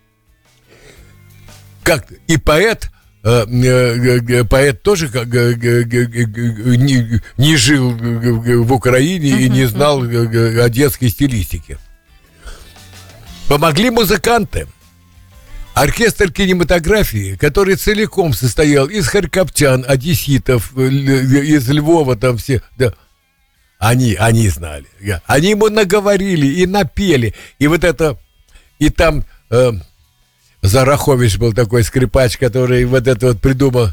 [1.86, 2.90] Как и поэт,
[3.24, 11.78] э, э, поэт тоже как, не, не жил в Украине и не знал одесской стилистики.
[13.48, 14.68] Помогли музыканты.
[15.76, 22.94] Оркестр кинематографии, который целиком состоял из харьковчан, одесситов, э, из Львова там все, да,
[23.78, 24.88] они, они знали.
[25.28, 27.36] Они ему наговорили и напели.
[27.60, 28.18] И вот это,
[28.80, 29.74] и там э,
[30.66, 33.90] Зарахович был такой скрипач, который вот это вот придумал.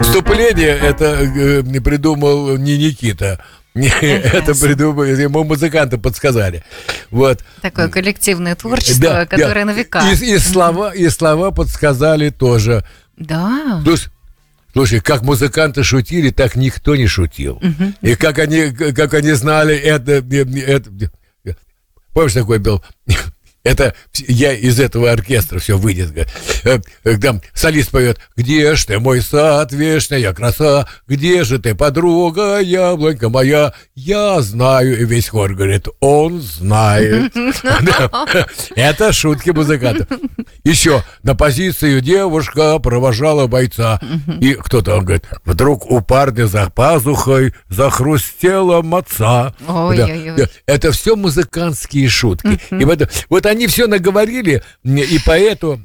[0.00, 3.40] Вступление это э, придумал не Никита,
[3.74, 6.64] это придумали, ему музыканты подсказали.
[7.10, 7.44] Вот.
[7.62, 9.72] Такое коллективное творчество, да, которое да.
[9.72, 10.02] на века.
[10.10, 12.84] И, и, слова, и слова подсказали тоже.
[13.16, 13.80] Да.
[13.84, 14.08] То есть,
[14.74, 17.54] слушай, как музыканты шутили, так никто не шутил.
[17.56, 17.94] Угу.
[18.02, 20.90] И как они, как они знали это, это...
[22.12, 22.84] Помнишь, такой был
[23.64, 23.94] это
[24.28, 26.28] я из этого оркестра все выйдет.
[26.64, 30.86] Э, э, там солист поет «Где ж ты, мой сад, вечная краса?
[31.08, 33.72] Где же ты, подруга, яблонька моя?
[33.94, 35.00] Я знаю».
[35.00, 37.32] И весь хор говорит «Он знает».
[38.76, 40.08] Это шутки музыкантов.
[40.62, 43.98] Еще на позицию девушка провожала бойца.
[44.40, 49.54] И кто-то он говорит «Вдруг у парня за пазухой захрустела маца».
[50.66, 52.60] Это все музыкантские шутки.
[52.70, 55.80] И вот, вот они все наговорили и поэту,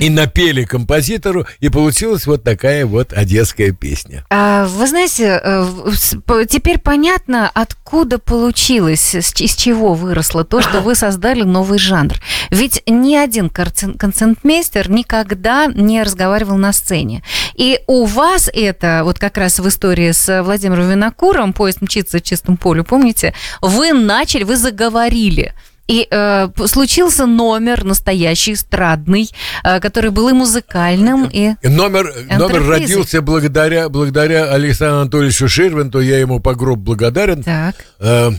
[0.00, 4.24] и напели композитору, и получилась вот такая вот одесская песня.
[4.30, 11.42] А, вы знаете, э, теперь понятно, откуда получилось, из чего выросло то, что вы создали
[11.42, 12.14] новый жанр.
[12.50, 17.24] Ведь ни один концертмейстер никогда не разговаривал на сцене.
[17.56, 22.22] И у вас это, вот как раз в истории с Владимиром Винокуром, «Поезд мчится в
[22.22, 25.52] чистом поле», помните, вы начали, вы заговорили–
[25.86, 29.30] и э, случился номер настоящий, эстрадный,
[29.62, 31.54] э, который был и музыкальным, и...
[31.62, 37.42] Номер, номер родился благодаря, благодаря Александру Анатольевичу Ширвинту, я ему по гроб благодарен.
[37.42, 37.74] Так.
[37.98, 38.30] Э,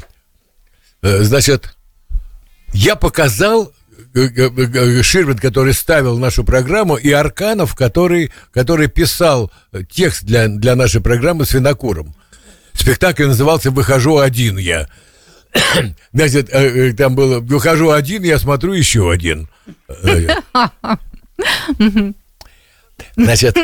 [1.01, 1.75] э, значит,
[2.73, 3.71] я показал
[4.15, 9.51] э, э, Ширвин, который ставил нашу программу, и Арканов, который, который писал
[9.91, 12.15] текст для, для нашей программы с Винокуром.
[12.73, 14.87] Спектакль назывался «Выхожу один я».
[16.13, 19.47] Значит, э, э, там было, выхожу один, я смотрю еще один.
[23.15, 23.57] Значит,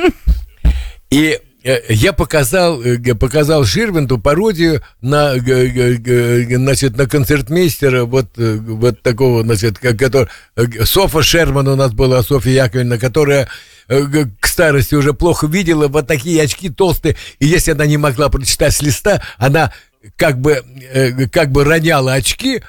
[1.09, 2.81] и э, я показал,
[3.19, 10.27] показал Ширвинту пародию на, значит, на концертмейстера вот, вот такого, значит, который...
[10.83, 13.47] Софа Шерман у нас была, Софья Яковлевна, которая
[13.87, 18.73] к старости уже плохо видела, вот такие очки толстые, и если она не могла прочитать
[18.73, 19.73] с листа, она
[20.15, 22.61] как бы, э, как бы роняла очки,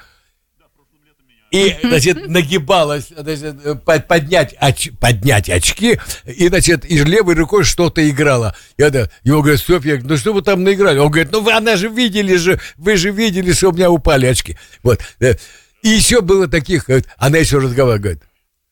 [1.53, 8.55] и, значит, нагибалась, значит, поднять, оч, поднять очки, и, значит, и левой рукой что-то играла.
[8.77, 10.97] Я, да, ему говорят, Софья, ну что вы там наиграли?
[10.97, 14.25] Он говорит, ну вы, она же видели же, вы же видели, что у меня упали
[14.25, 14.57] очки.
[14.81, 14.99] Вот.
[15.19, 15.35] Э,
[15.83, 16.85] и еще было таких,
[17.17, 18.23] она еще разговаривает, говорит,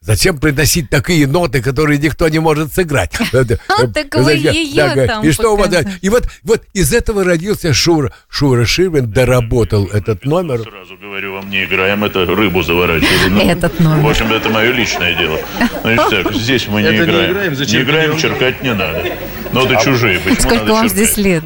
[0.04, 3.12] Зачем приносить такие ноты, которые никто не может сыграть?
[3.32, 5.70] Так вы ее там И что у вас?
[6.02, 8.12] И вот, вот из этого родился Шура.
[8.28, 10.62] Шура Ширвин доработал этот номер.
[10.62, 13.47] Сразу говорю вам, не играем, это рыбу заворачивали.
[13.47, 14.04] Этот номер.
[14.04, 15.38] В общем, это мое личное дело.
[15.84, 17.54] Значит так, здесь мы не играем.
[17.54, 19.04] Не играем, черкать не надо.
[19.54, 20.20] Ноты а чужие.
[20.20, 21.43] Почему сколько вам здесь лет?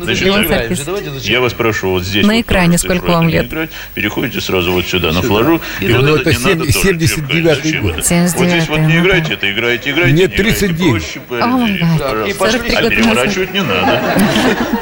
[1.21, 2.25] я вас прошу, вот здесь.
[2.25, 3.51] На экране сколько вам лет?
[3.93, 5.61] Переходите сразу вот сюда, на флажу.
[5.79, 10.13] И вот это 79 год вот здесь вот не играйте, это играете, играете.
[10.13, 10.91] Нет, 39.
[10.91, 14.01] Проще, и а переворачивать не надо.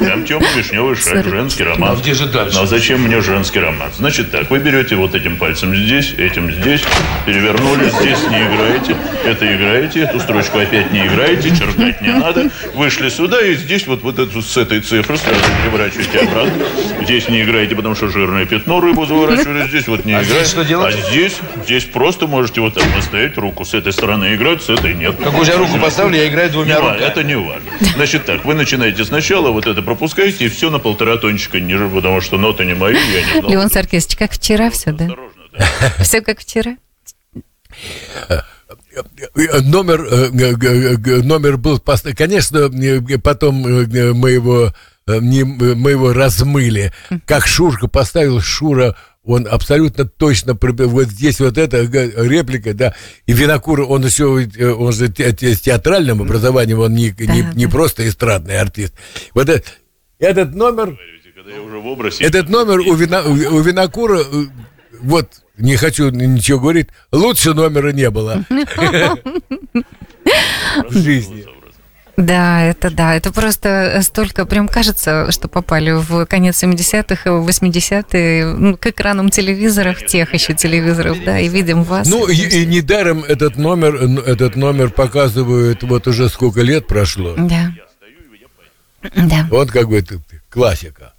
[0.00, 1.92] Прям темно-вишневый шаг, женский роман.
[1.92, 2.56] А где же дальше?
[2.56, 3.90] Ну, а зачем мне женский роман?
[3.96, 6.82] Значит так, вы берете вот этим пальцем здесь, этим здесь,
[7.26, 13.08] перевернули, здесь не играете, это играете, эту строчку опять не играете, черкать не надо, вышли
[13.14, 16.64] сюда, и здесь вот, вот эту, с этой цифры сразу переворачиваете обратно.
[17.02, 20.34] Здесь не играете, потому что жирное пятно рыбу заворачивали, здесь вот не а играете.
[20.40, 20.94] Здесь что делать?
[20.94, 24.94] А здесь, здесь просто можете вот так поставить руку с этой стороны играть, с этой
[24.94, 25.16] нет.
[25.22, 27.00] Как уже руку поставлю, я играю двумя не руками.
[27.00, 27.70] Это не важно.
[27.94, 32.20] Значит так, вы начинаете сначала, вот это пропускаете, и все на полтора тончика ниже, потому
[32.20, 33.50] что ноты не мои, я не знал.
[33.50, 35.08] Леон Саркисович, как вчера все, да?
[36.00, 36.76] Все как вчера?
[39.62, 40.32] Номер,
[41.24, 41.80] номер был,
[42.16, 42.70] конечно,
[43.22, 44.74] потом мы его,
[45.06, 46.92] мы его размыли.
[47.26, 52.94] Как Шурка поставил Шура, он абсолютно точно вот здесь вот эта реплика, да,
[53.26, 58.58] и Винокур, он еще, он же с театральным образованием, он не, не, не просто эстрадный
[58.58, 58.92] артист.
[59.32, 59.66] Вот этот,
[60.18, 60.98] этот номер,
[62.20, 64.20] этот номер у, Вина, у Винокура,
[65.00, 68.44] вот не хочу ничего говорить, лучше номера не было
[70.90, 71.46] в жизни.
[72.16, 78.46] Да, это да, это просто столько, прям кажется, что попали в конец 70-х и 80-е
[78.54, 82.08] ну, к экранам телевизоров, тех еще телевизоров, да, и видим вас.
[82.08, 83.96] Ну, и, и недаром этот номер,
[84.26, 87.34] этот номер показывают, вот уже сколько лет прошло.
[87.36, 87.72] Да.
[89.16, 89.46] Да.
[89.50, 90.04] Вот как бы
[90.48, 91.14] классика.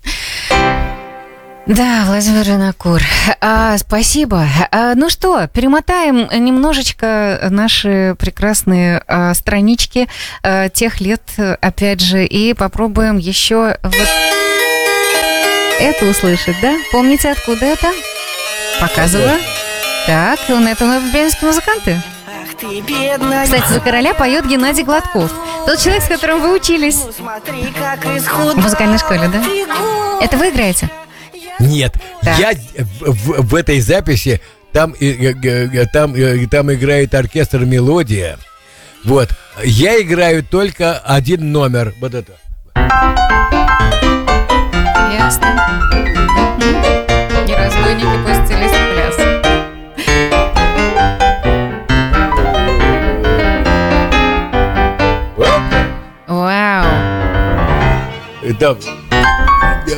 [1.68, 3.01] Да, Владимир Винокур.
[3.41, 4.45] А, спасибо.
[4.72, 10.07] А, ну что, перемотаем немножечко наши прекрасные а, странички
[10.43, 11.24] а, тех лет,
[11.61, 14.07] опять же, и попробуем еще вот
[15.80, 16.76] это услышать, да?
[16.91, 17.91] Помните, откуда это?
[18.80, 19.39] Показываю.
[20.05, 21.99] Так, он это новобрянские музыканты.
[23.43, 25.32] Кстати, за короля поет Геннадий Гладков.
[25.66, 29.43] Тот человек, с которым вы учились в музыкальной школе, да?
[30.22, 30.91] Это вы играете?
[31.60, 32.39] Нет, так.
[32.39, 32.53] я
[32.84, 34.41] в, в, в этой записи
[34.72, 34.93] там,
[35.93, 36.16] там,
[36.49, 38.38] там играет оркестр «Мелодия».
[39.06, 39.30] Вот.
[39.64, 41.93] Я играю только один номер.
[42.01, 42.34] Вот это.
[45.14, 45.56] Ясно.
[47.47, 49.18] Разбойники, пляс.
[56.28, 56.86] Вау.
[58.43, 58.78] Это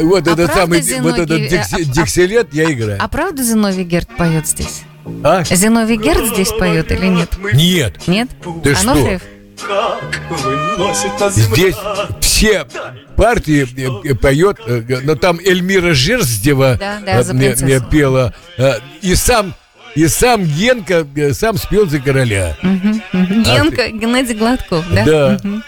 [0.02, 1.12] вот а этот самый, Зиновий...
[1.12, 2.98] вот этот дикси, диксилет я играю.
[3.02, 4.84] А правда Зиновий Герд поет здесь?
[5.24, 5.44] А?
[5.44, 7.30] Зиновий Герд здесь поет или нет?
[7.54, 8.08] Нет.
[8.08, 8.30] Нет?
[8.64, 9.22] Ты Ануфриев?
[9.58, 11.30] что?
[11.32, 11.76] Здесь
[12.22, 12.68] все
[13.16, 14.60] партии поет,
[15.04, 18.34] но там Эльмира Жерздева да, да, мне, мне пела,
[19.02, 19.54] и сам
[19.96, 22.56] и сам Генка сам спел за короля.
[22.62, 23.34] Угу, угу.
[23.42, 25.04] Генка, а, Геннадий Гладков, да?
[25.04, 25.40] Да.
[25.44, 25.62] Угу.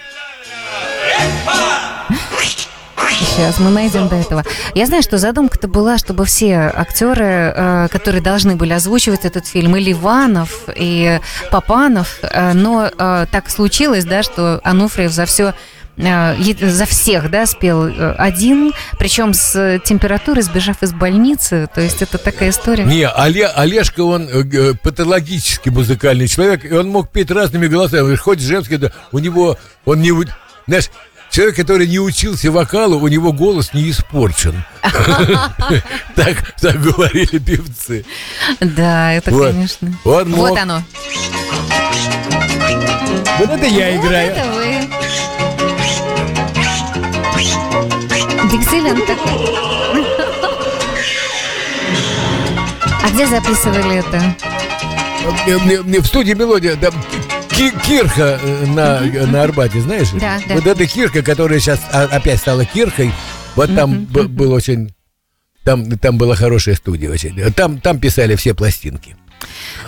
[3.20, 4.46] Сейчас мы найдем до этого.
[4.76, 9.76] Я знаю, что задумка-то была, чтобы все актеры, э, которые должны были озвучивать этот фильм,
[9.76, 11.20] и Ливанов, и
[11.52, 15.54] Папанов, э, но э, так случилось, да, что Ануфриев за все
[15.98, 22.52] за всех, да, спел один, причем с температурой, сбежав из больницы, то есть это такая
[22.52, 22.86] история.
[22.86, 24.30] Не, Оле, Олежка, он
[24.82, 30.00] патологически музыкальный человек, и он мог петь разными голосами, хоть женский, да, у него, он
[30.00, 30.14] не,
[30.68, 30.90] знаешь,
[31.32, 34.64] Человек, который не учился вокалу, у него голос не испорчен.
[36.16, 38.04] Так, говорили певцы.
[38.60, 39.94] Да, это, конечно.
[40.04, 40.84] Вот оно.
[43.38, 44.32] Вот это я играю.
[44.32, 44.90] это вы.
[48.52, 49.56] Диксилент такой.
[53.02, 54.36] А где записывали это?
[56.02, 56.76] В студии «Мелодия».
[57.60, 60.10] Кирха э, на, на Арбате, знаешь?
[60.14, 60.56] Да, да.
[60.56, 63.12] Вот эта Кирка, которая сейчас опять стала Кирхой,
[63.56, 64.94] вот там был очень...
[65.66, 67.52] Там, там была хорошая студия очень.
[67.52, 69.18] Там, там писали все пластинки.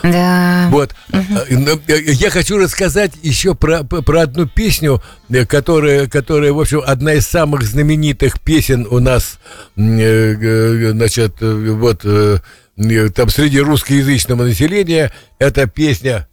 [0.03, 0.67] Да.
[0.69, 0.93] Вот.
[1.09, 1.81] Угу.
[1.87, 5.01] Я хочу рассказать еще про, про одну песню,
[5.47, 9.39] которая, которая, в общем, одна из самых знаменитых песен у нас,
[9.75, 15.11] значит, вот там среди русскоязычного населения.
[15.39, 16.27] Это песня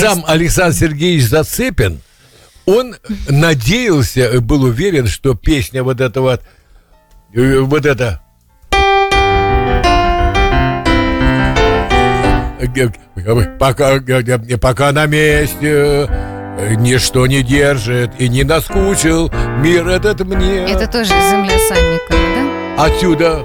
[0.00, 2.00] Сам Александр Сергеевич Зацепин,
[2.66, 2.96] он
[3.28, 6.42] надеялся, был уверен, что песня вот эта вот,
[7.34, 8.20] э, вот это
[13.58, 14.00] пока,
[14.60, 16.08] пока на месте
[16.76, 20.64] ничто не держит и не наскучил мир этот мне.
[20.64, 22.18] Это тоже земля Санникова,
[22.76, 22.84] да?
[22.84, 23.44] Отсюда.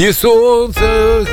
[0.00, 1.26] И солнце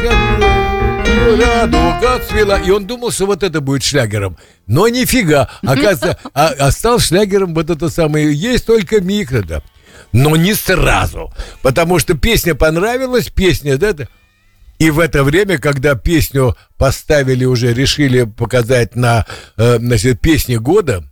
[1.39, 2.59] радуга цвела.
[2.59, 4.37] И он думал, что вот это будет шлягером.
[4.65, 5.49] Но нифига.
[5.61, 8.33] Оказывается, а, а стал шлягером вот это самое.
[8.33, 9.61] Есть только микро, да.
[10.11, 11.31] но не сразу.
[11.61, 13.95] Потому что песня понравилась, песня, да,
[14.79, 21.05] и в это время, когда песню поставили уже, решили показать на, э, значит, песне года,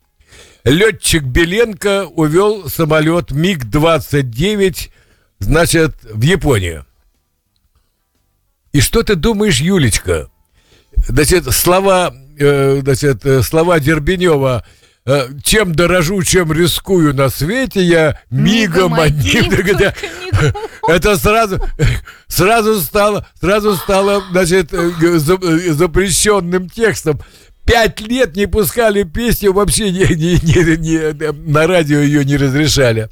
[0.65, 4.89] летчик Беленко увел самолет МиГ-29,
[5.39, 6.85] значит, в Японию.
[8.75, 10.29] И что ты думаешь, Юлечка?
[11.07, 14.65] Значит, слова, э, значит, э, слова Дербенева
[15.07, 19.53] Э, чем дорожу, чем рискую на свете, я мигом, мигом одним.
[19.53, 19.93] одним
[20.87, 21.61] это сразу,
[22.27, 27.21] сразу стало, сразу стало, значит, э, запрещенным текстом.
[27.65, 33.09] Пять лет не пускали песню, вообще не, не, не, не, на радио ее не разрешали.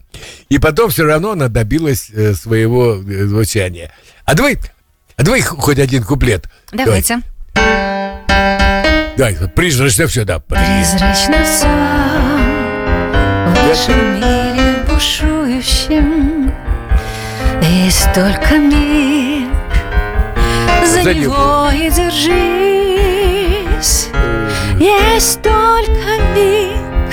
[0.50, 3.92] И потом все равно она добилась своего звучания.
[4.26, 4.73] А давай, а
[5.18, 6.46] давай хоть один куплет.
[6.72, 7.22] Давайте.
[7.56, 9.36] Давай.
[9.36, 10.40] Да, призрачно все, да.
[10.40, 11.68] Призрачно все
[13.48, 16.52] в вашем мире бушующем.
[17.62, 19.50] Есть только миг,
[20.86, 22.90] за, за него и держись.
[24.80, 27.12] Есть только миг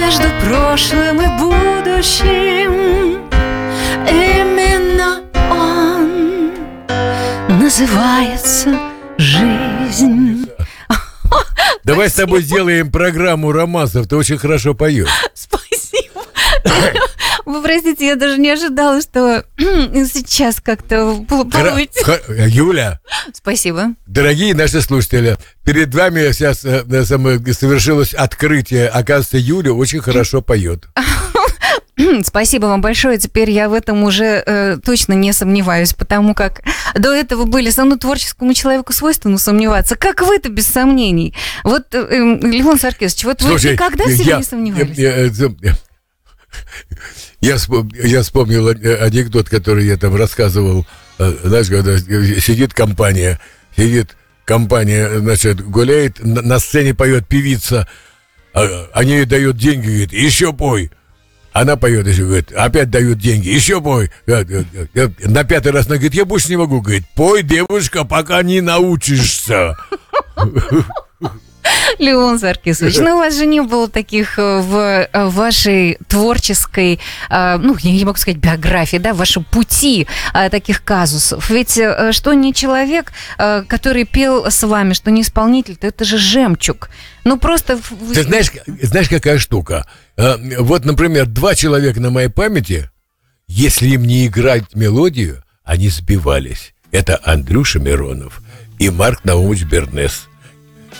[0.00, 2.72] между прошлым и будущим.
[4.08, 4.57] Именно
[7.68, 8.80] называется
[9.18, 10.48] жизнь.
[11.84, 14.08] Давай с тобой сделаем программу романсов.
[14.08, 15.10] Ты очень хорошо поешь.
[15.34, 16.22] Спасибо.
[17.44, 22.18] Вы простите, я даже не ожидала, что сейчас как-то получится.
[22.46, 23.00] Юля.
[23.34, 23.88] Спасибо.
[24.06, 28.88] Дорогие наши слушатели, перед вами сейчас э, совершилось открытие.
[28.88, 30.86] Оказывается, Юля очень хорошо поет.
[32.24, 33.18] Спасибо вам большое.
[33.18, 36.62] Теперь я в этом уже э, точно не сомневаюсь, потому как
[36.94, 39.96] до этого были со мной творческому человеку свойственно сомневаться.
[39.96, 41.34] Как вы-то без сомнений?
[41.64, 44.96] Вот, э, э, Левон Саркисович, вот Слушай, вы никогда в себе не сомневались?
[44.96, 45.30] Я, я,
[47.40, 47.56] я,
[48.04, 50.86] я вспомнил анекдот, который я там рассказывал.
[51.18, 53.40] Э, знаешь, когда сидит компания,
[53.76, 57.88] сидит компания, значит, гуляет, на сцене поет певица,
[58.54, 60.90] а, они ей дают деньги, говорит, еще пой.
[61.58, 64.12] Она поет еще, говорит, опять дают деньги, еще пой.
[64.26, 69.76] На пятый раз она говорит, я больше не могу, говорит, пой, девушка, пока не научишься.
[71.98, 77.00] Леон Саркисович, ну у вас же не было таких э, в э, вашей творческой,
[77.30, 80.06] э, ну, я не могу сказать биографии, да, в вашем пути
[80.50, 81.50] таких казусов.
[81.50, 86.90] Ведь что не человек, который пел с вами, что не исполнитель, то это же жемчуг.
[87.24, 87.78] Ну, просто...
[88.14, 88.50] Ты знаешь,
[88.82, 89.86] знаешь, какая штука?
[90.16, 92.90] Вот, например, два человека на моей памяти,
[93.46, 96.74] если им не играть мелодию, они сбивались.
[96.90, 98.40] Это Андрюша Миронов
[98.78, 100.27] и Марк Наумович Бернес.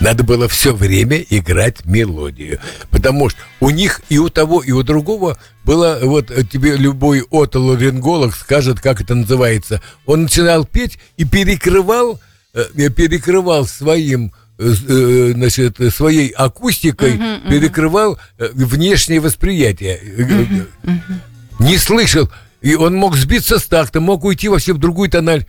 [0.00, 2.60] Надо было все время играть мелодию.
[2.90, 8.34] Потому что у них и у того, и у другого было, вот тебе любой отоларинголог
[8.34, 9.82] скажет, как это называется.
[10.06, 12.20] Он начинал петь и перекрывал,
[12.54, 17.50] э, перекрывал своим э, э, значит, своей акустикой uh-huh, uh-huh.
[17.50, 20.00] перекрывал внешнее восприятие.
[20.00, 21.00] Uh-huh, uh-huh.
[21.58, 22.30] Не слышал.
[22.60, 25.46] И он мог сбиться с такта, мог уйти во все в другую тональ.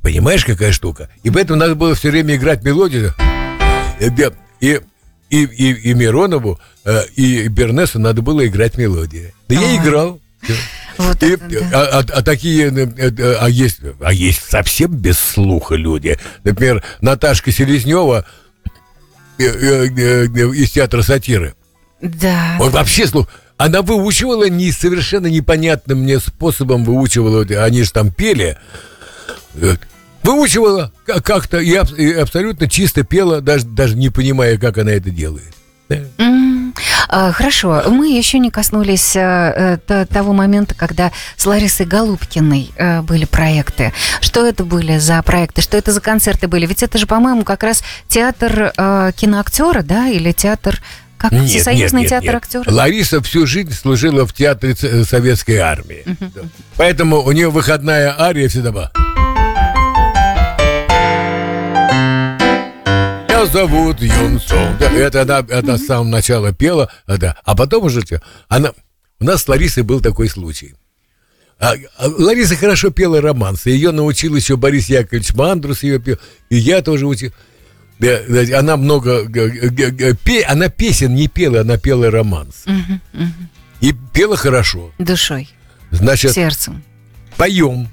[0.00, 1.08] Понимаешь, какая штука?
[1.22, 3.14] И поэтому надо было все время играть мелодию.
[4.02, 4.30] Э,
[4.60, 4.80] и,
[5.30, 9.32] и, и, и Миронову, э, и Бернесу надо было играть мелодии.
[9.48, 10.20] Да я играл.
[10.98, 11.68] Вот и, это, да.
[11.72, 16.18] а, а, а такие, э, а есть, а есть совсем без слуха люди.
[16.44, 18.26] Например, Наташка Селезнева
[19.38, 21.54] из театра сатиры.
[22.00, 22.56] Да.
[22.60, 23.28] Он вообще слух.
[23.56, 27.44] Она выучивала не совершенно непонятным мне способом выучивала.
[27.64, 28.58] Они же там пели.
[30.22, 35.54] Выучивала как-то и, абсолютно чисто пела, даже, даже не понимая, как она это делает.
[37.08, 43.26] А, хорошо, мы еще не коснулись э, того момента, когда с Ларисой Голубкиной э, были
[43.26, 43.92] проекты.
[44.22, 46.64] Что это были за проекты, что это за концерты были?
[46.64, 48.72] Ведь это же, по-моему, как раз театр
[49.16, 50.80] киноактера, да, или театр
[51.18, 52.70] как нет, Всесоюзный нет, нет, театр актера?
[52.72, 56.02] Лариса всю жизнь служила в театре советской армии.
[56.04, 56.48] Uh-huh.
[56.76, 58.90] Поэтому у нее выходная ария всегда была.
[63.46, 64.76] Зовут Юн Сон.
[64.78, 67.36] Да, это она, она с самого начала пела, а, да.
[67.44, 68.02] а потом уже
[68.48, 68.72] она...
[69.20, 70.74] У нас с Ларисой был такой случай.
[71.58, 73.70] А, а, Лариса хорошо пела романсы.
[73.70, 76.18] Ее научил еще Борис Яковлевич Мандрус ее пел.
[76.50, 77.32] И я тоже учил.
[78.00, 79.28] Она много...
[80.48, 82.64] Она песен не пела, она пела романс.
[83.80, 84.92] И пела хорошо.
[84.98, 85.48] Душой.
[85.92, 86.82] Значит, сердцем.
[87.36, 87.88] Поем.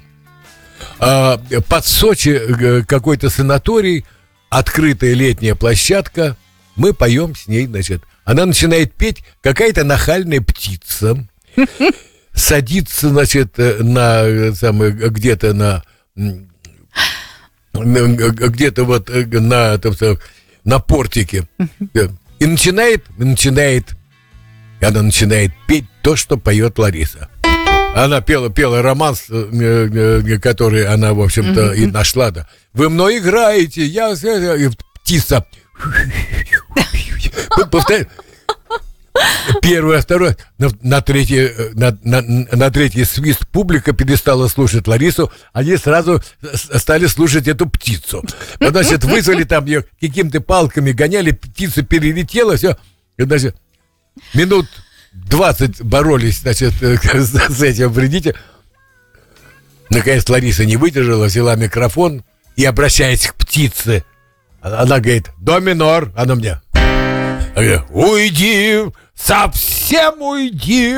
[0.98, 4.04] А, под Сочи э, какой-то санаторий
[4.50, 6.36] открытая летняя площадка,
[6.76, 11.26] мы поем с ней, значит, она начинает петь какая-то нахальная птица.
[12.34, 15.82] садится, значит, на самое где-то на
[17.72, 19.94] где-то вот на, там,
[20.64, 21.48] на портике
[22.40, 23.90] и начинает, начинает,
[24.80, 27.28] она начинает петь то, что поет Лариса.
[27.94, 29.26] Она пела, пела романс,
[30.40, 32.30] который она, в общем-то, и нашла.
[32.30, 32.48] Да.
[32.72, 34.10] Вы мной играете, я...
[34.12, 34.70] И
[35.02, 35.46] птица...
[37.70, 38.08] Повторяю.
[39.60, 45.76] Первое, второе, на, на, третий, на, на, на третий свист публика перестала слушать Ларису, они
[45.76, 48.24] сразу стали слушать эту птицу.
[48.60, 52.78] Значит, вызвали там ее какими-то палками, гоняли, птица перелетела, все.
[53.18, 53.56] Значит,
[54.32, 54.66] минут
[55.12, 58.36] 20 боролись, значит, с этим вредителем.
[59.90, 62.22] Наконец Лариса не выдержала, взяла микрофон
[62.60, 64.04] и, обращаясь к птице,
[64.60, 66.60] она говорит, до минор, она мне,
[67.88, 68.82] уйди,
[69.14, 70.96] совсем уйди.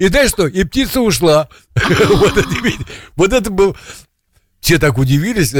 [0.00, 0.48] И знаешь что?
[0.48, 1.48] И птица ушла.
[2.08, 2.48] Вот это,
[3.14, 3.76] вот это был...
[4.60, 5.52] Все так удивились,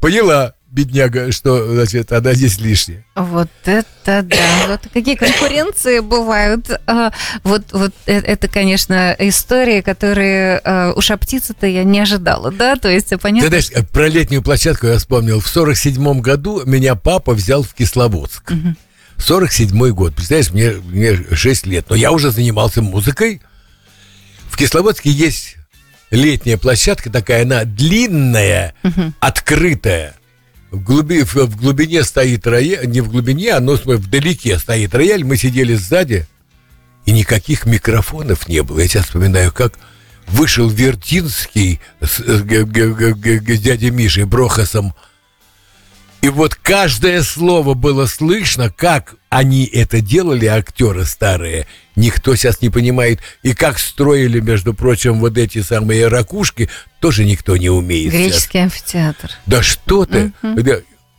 [0.00, 3.04] поняла, бедняга, что, значит, она здесь лишняя.
[3.14, 4.66] Вот это да.
[4.66, 6.68] Вот какие конкуренции бывают.
[6.86, 7.12] А,
[7.44, 12.74] вот, вот э, это, конечно, история, которые э, уж о птице-то я не ожидала, да?
[12.74, 13.48] То есть, понятно?
[13.48, 15.40] Ты знаешь, про летнюю площадку я вспомнил.
[15.40, 18.50] В 47 году меня папа взял в Кисловодск.
[18.50, 18.74] Угу.
[19.18, 20.14] 47 год.
[20.16, 21.86] Представляешь, мне, мне 6 лет.
[21.88, 23.40] Но я уже занимался музыкой.
[24.50, 25.56] В Кисловодске есть
[26.10, 29.12] летняя площадка такая, она длинная, угу.
[29.20, 30.14] открытая
[30.74, 35.36] в, глуби, в, глубине стоит рояль, не в глубине, а но вдалеке стоит рояль, мы
[35.36, 36.26] сидели сзади,
[37.06, 38.80] и никаких микрофонов не было.
[38.80, 39.78] Я сейчас вспоминаю, как
[40.26, 44.94] вышел Вертинский с, с, с, с дядей Мишей Брохасом,
[46.24, 51.66] и вот каждое слово было слышно, как они это делали, актеры старые.
[51.96, 53.20] Никто сейчас не понимает.
[53.42, 58.10] И как строили, между прочим, вот эти самые ракушки, тоже никто не умеет.
[58.10, 58.62] Греческий сейчас.
[58.62, 59.30] амфитеатр.
[59.44, 60.32] Да что ты!
[60.42, 60.62] Угу.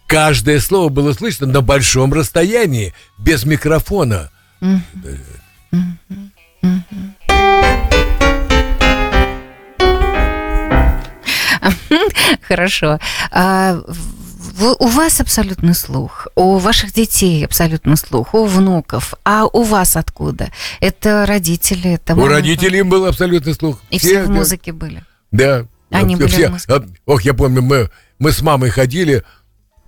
[0.08, 4.32] Каждое слово было слышно на большом расстоянии, без микрофона.
[12.48, 13.00] Хорошо.
[13.32, 13.80] А,
[14.62, 19.14] у вас абсолютный слух, у ваших детей абсолютный слух, у внуков.
[19.24, 20.52] А у вас откуда?
[20.80, 21.94] Это родители?
[21.94, 23.82] Это у родителей был абсолютный слух.
[23.90, 24.78] И все, все в музыке да.
[24.78, 25.04] были?
[25.32, 25.66] Да.
[25.92, 26.48] Они все, были все.
[26.48, 27.00] в музыке?
[27.06, 27.90] Ох, я помню, мы,
[28.20, 29.24] мы с мамой ходили,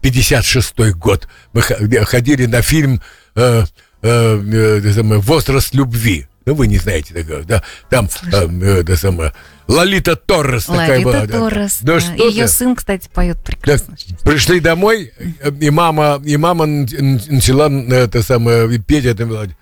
[0.02, 3.02] 56-й год, мы ходили на фильм
[3.36, 3.64] э,
[4.02, 6.28] э, э, «Возраст любви».
[6.46, 7.62] Ну, вы не знаете такого, да?
[7.90, 9.34] Там, э, это самое,
[9.68, 11.28] Лолита Торрес Лолита такая была.
[11.28, 11.96] Торрес, да.
[11.96, 12.00] да.
[12.00, 12.52] Что Ее ты?
[12.52, 13.96] сын, кстати, поет прекрасно.
[14.10, 14.30] Да.
[14.30, 15.12] Пришли домой,
[15.60, 19.56] и мама, и мама начала это самое, петь это мелодию.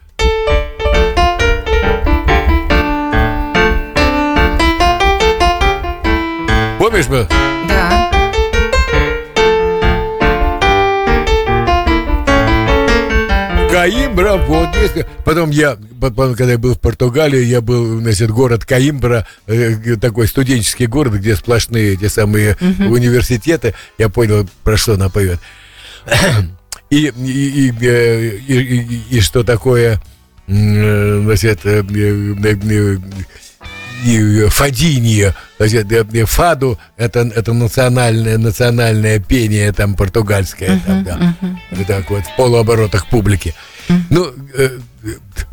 [6.80, 7.28] Помнишь, мы?
[13.86, 14.70] Каимбра, вот.
[15.24, 20.28] Потом я, потом, когда я был в Португалии, я был, значит, город Каимбра, э, такой
[20.28, 22.88] студенческий город, где сплошные эти самые uh-huh.
[22.88, 23.76] университеты.
[24.00, 25.40] Я понял, про что она поет.
[26.90, 30.02] И, и, и, и, и, и что такое,
[30.48, 31.60] значит,
[34.06, 35.88] и фадинье, значит,
[36.28, 41.86] фаду, это, это национальное, национальное пение там португальское, uh-huh, там, да, uh-huh.
[41.86, 43.54] так вот, в полуоборотах публики.
[44.10, 44.80] Ну, э,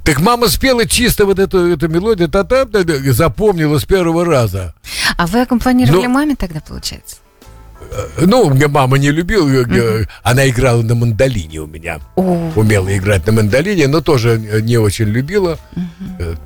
[0.05, 2.67] так мама спела чисто вот эту, эту мелодию, та та
[3.13, 4.75] запомнила с первого раза.
[5.17, 6.13] А вы аккомпанировали Но...
[6.13, 7.17] маме тогда, получается?
[7.91, 10.09] Э, ну, мама не любила, uh-huh.
[10.23, 12.53] она играла на мандолине у меня, uh-huh.
[12.57, 15.59] умела играть на мандолине, но тоже не очень любила.
[16.19, 16.39] Uh-huh.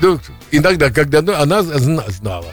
[0.00, 2.52] Ну, иногда, когда ну, она знала.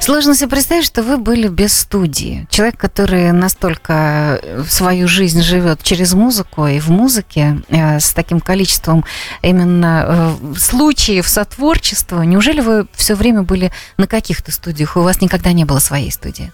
[0.00, 2.46] Сложно себе представить, что вы были без студии.
[2.50, 9.04] Человек, который настолько свою жизнь живет через музыку и в музыке, э, с таким количеством
[9.42, 12.22] именно э, случаев сотворчества.
[12.22, 14.96] Неужели вы все время были на каких-то студиях?
[14.96, 16.50] У вас никогда не было своей студии?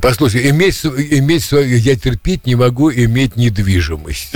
[0.00, 4.32] Послушай, иметь, иметь свою, я терпеть не могу иметь недвижимость.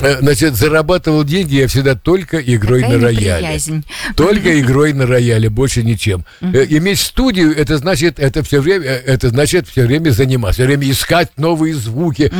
[0.00, 3.46] Э, значит, зарабатывал деньги я всегда только игрой Какая на рояле.
[3.46, 3.84] Приязнь.
[4.16, 6.24] Только игрой на рояле, больше ничем.
[6.40, 6.66] Uh-huh.
[6.78, 10.90] Иметь студию, это значит, это все время, э, это значит все время заниматься, все время
[10.90, 12.32] искать новые звуки,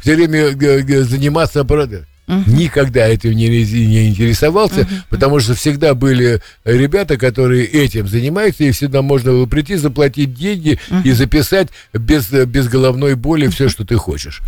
[0.00, 2.06] все время заниматься аппаратом.
[2.30, 2.50] Угу.
[2.50, 4.90] Никогда этим не, не интересовался, угу.
[5.08, 10.78] потому что всегда были ребята, которые этим занимаются, и всегда можно было прийти, заплатить деньги
[10.90, 11.00] угу.
[11.02, 13.52] и записать без, без головной боли угу.
[13.52, 14.42] все, что ты хочешь.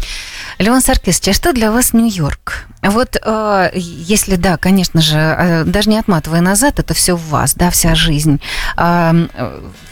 [0.58, 2.66] Леон Саркисович, а что для вас Нью-Йорк?
[2.82, 7.54] Вот э, если да, конечно же, э, даже не отматывая назад, это все в вас,
[7.54, 8.40] да, вся жизнь,
[8.76, 9.28] э,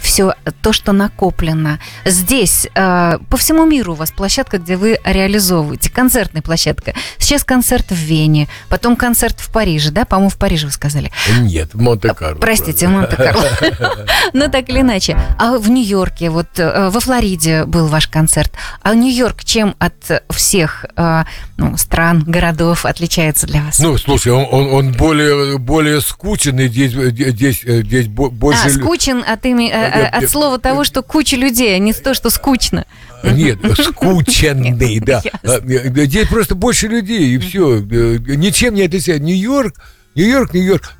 [0.01, 1.79] все то, что накоплено.
[2.05, 6.95] Здесь по всему миру у вас площадка, где вы реализовываете, концертная площадка.
[7.19, 11.13] Сейчас концерт в Вене, потом концерт в Париже, да, по-моему, в Париже вы сказали.
[11.41, 12.41] Нет, в Монте-Карло.
[12.41, 13.47] Простите, в Монте-Карло.
[14.33, 15.17] Но так или иначе.
[15.39, 18.53] А в Нью-Йорке, вот во Флориде был ваш концерт.
[18.83, 23.79] А Нью-Йорк чем от всех ну, стран, городов отличается для вас?
[23.79, 28.61] Ну, слушай, он, он, он более, более скучен, и здесь, здесь, здесь больше...
[28.67, 32.31] А, скучен от, ими, э, от слова того, что куча людей, а не то, что
[32.31, 32.87] скучно.
[33.23, 35.23] Нет, скученный, да.
[35.43, 37.79] А, здесь просто больше людей, и все.
[37.81, 39.25] Ничем не отличается.
[39.25, 39.75] Нью-Йорк,
[40.15, 40.95] Нью-Йорк, Нью-Йорк.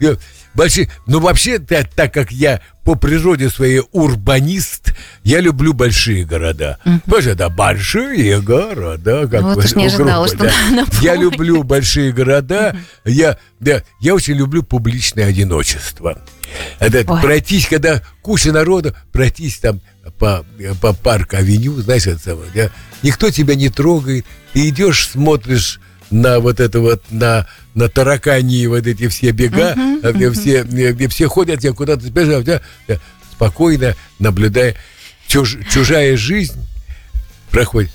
[0.55, 6.79] Большие, ну вообще, так, как я по природе своей урбанист, я люблю большие города.
[7.05, 9.29] Потому что это большие города.
[9.29, 10.53] Как вот уж не ожидала, что да.
[11.01, 12.77] Я люблю большие города.
[13.05, 16.19] Я, да, я очень люблю публичное одиночество.
[16.81, 19.81] Это пройтись, когда куча народа, пройтись там
[20.19, 20.45] по,
[20.81, 22.71] по парку авеню, знаешь, это самое, да?
[23.03, 25.81] никто тебя не трогает, ты идешь, смотришь
[26.11, 30.33] на вот это вот, на, на таракани вот эти все бега, uh-huh, где, uh-huh.
[30.33, 32.43] Все, где все ходят, я куда-то сбежал,
[33.33, 34.77] спокойно наблюдая,
[35.27, 36.67] чуж, чужая жизнь
[37.51, 37.91] проходит.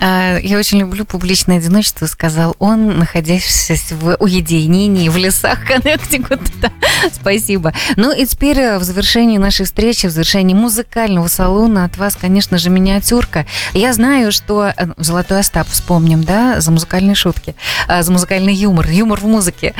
[0.00, 6.72] А, я очень люблю публичное одиночество, сказал он, находясь в уединении в лесах Коннектикута.
[7.12, 7.74] Спасибо.
[7.96, 12.56] Ну и теперь э, в завершении нашей встречи, в завершении музыкального салона от вас, конечно
[12.56, 13.44] же, миниатюрка.
[13.74, 17.54] Я знаю, что э, Золотой Остап вспомним, да, за музыкальные шутки,
[17.86, 19.74] э, за музыкальный юмор, юмор в музыке.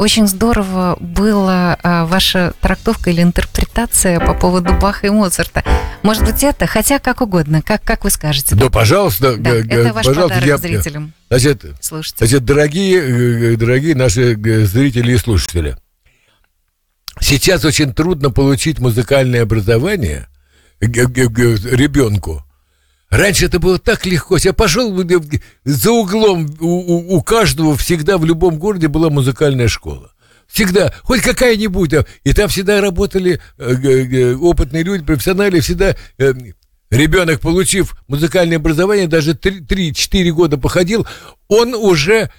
[0.00, 5.62] Очень здорово была ваша трактовка или интерпретация по поводу Баха и Моцарта.
[6.02, 8.54] Может быть, это, хотя как угодно, как, как вы скажете.
[8.56, 9.36] Да, пожалуйста.
[9.36, 11.12] Да, это ваш пожалуйста, подарок я, зрителям.
[11.28, 12.16] Значит, Слушайте.
[12.24, 15.76] значит, дорогие, дорогие наши зрители и слушатели,
[17.20, 20.28] сейчас очень трудно получить музыкальное образование
[20.80, 22.42] ребенку.
[23.10, 24.36] Раньше это было так легко.
[24.36, 24.96] Я пошел
[25.64, 30.12] за углом, у, у, у каждого всегда в любом городе была музыкальная школа.
[30.46, 31.92] Всегда, хоть какая-нибудь.
[32.24, 36.34] И там всегда работали э, опытные люди, профессионалы, всегда э,
[36.90, 41.06] ребенок, получив музыкальное образование, даже 3-4 года походил,
[41.48, 42.30] он уже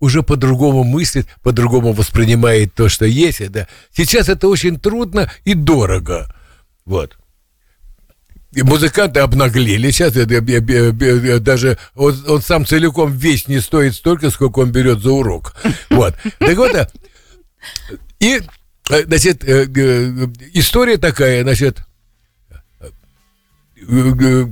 [0.00, 3.50] уже по-другому мыслит, по-другому воспринимает то, что есть.
[3.50, 3.66] Да.
[3.92, 6.32] Сейчас это очень трудно и дорого.
[6.84, 7.18] Вот.
[8.52, 9.90] И музыканты обнаглели.
[9.90, 10.14] Сейчас
[11.42, 15.54] даже он, он сам целиком весь не стоит столько, сколько он берет за урок.
[15.90, 16.14] Вот.
[16.38, 16.72] Так вот,
[18.20, 18.40] и,
[18.90, 19.66] э, значит, э,
[20.54, 21.78] история такая, значит,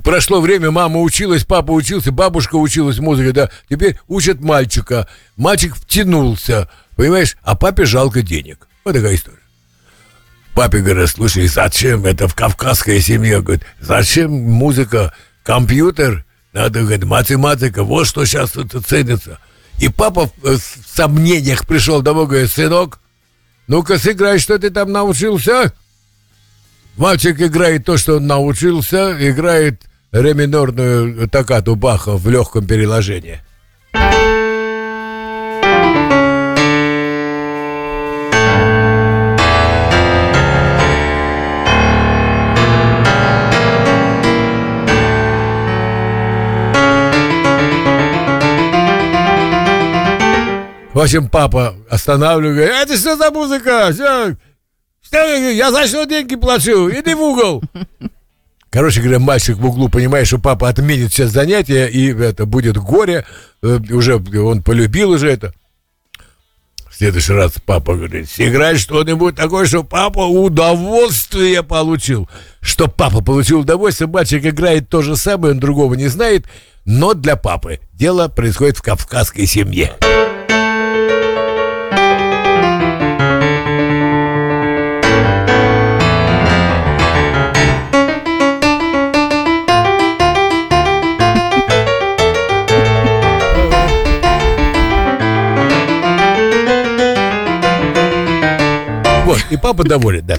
[0.04, 5.08] прошло время, мама училась, папа учился, бабушка училась музыке, да, теперь учат мальчика.
[5.36, 8.68] Мальчик втянулся, понимаешь, а папе жалко денег.
[8.84, 9.38] Вот такая история.
[10.56, 13.42] Папе говорит, слушай, зачем это в кавказской семье?
[13.42, 16.24] Говорит, зачем музыка, компьютер?
[16.54, 19.38] Надо, говорит, математика, вот что сейчас это ценится.
[19.78, 23.00] И папа в сомнениях пришел домой, говорит, сынок,
[23.66, 25.74] ну-ка сыграй, что ты там научился.
[26.96, 33.42] Мальчик играет то, что он научился, играет реминорную токату Баха в легком переложении.
[50.96, 53.90] В общем, папа останавливает, это что за музыка?
[53.92, 54.34] Все,
[55.02, 56.88] что, я за что деньги плачу?
[56.88, 57.62] Иди в угол.
[58.70, 63.26] Короче говоря, мальчик в углу понимает, что папа отменит все занятия, и это будет горе.
[63.62, 65.52] Э, уже он полюбил уже это.
[66.88, 72.26] В следующий раз папа говорит, сыграй что-нибудь такое, что папа удовольствие получил.
[72.62, 76.46] Что папа получил удовольствие, мальчик играет то же самое, он другого не знает,
[76.86, 79.94] но для папы дело происходит в кавказской семье.
[99.50, 100.38] И папа доволен, да.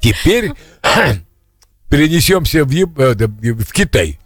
[0.00, 0.52] Теперь
[1.88, 3.14] перенесемся в, э,
[3.52, 4.18] в Китай.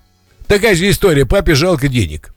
[0.47, 1.25] Такая же история.
[1.25, 2.35] Папе жалко денег.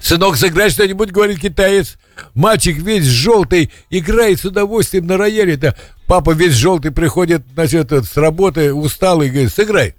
[0.00, 1.96] Сынок, сыграй что-нибудь, говорит китаец.
[2.34, 5.56] Мальчик весь желтый, играет с удовольствием на рояле.
[5.56, 5.76] Да
[6.06, 9.94] папа весь желтый приходит, значит, с работы усталый, говорит, сыграй.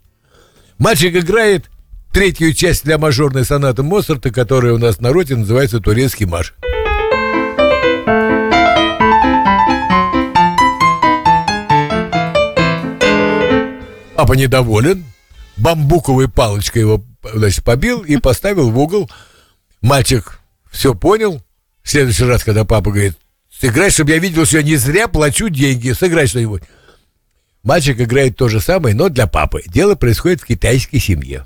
[0.77, 1.69] Мальчик играет
[2.11, 6.53] третью часть для мажорной сонаты Моцарта, которая у нас в народе называется «Турецкий марш».
[14.15, 15.03] Папа недоволен,
[15.57, 17.03] бамбуковой палочкой его
[17.33, 19.09] значит, побил и поставил в угол.
[19.81, 20.39] Мальчик
[20.71, 21.41] все понял.
[21.81, 23.17] В следующий раз, когда папа говорит,
[23.51, 26.63] сыграй, чтобы я видел, что я не зря плачу деньги, сыграй что-нибудь.
[27.63, 29.63] Мальчик играет то же самое, но для папы.
[29.65, 31.45] Дело происходит в китайской семье.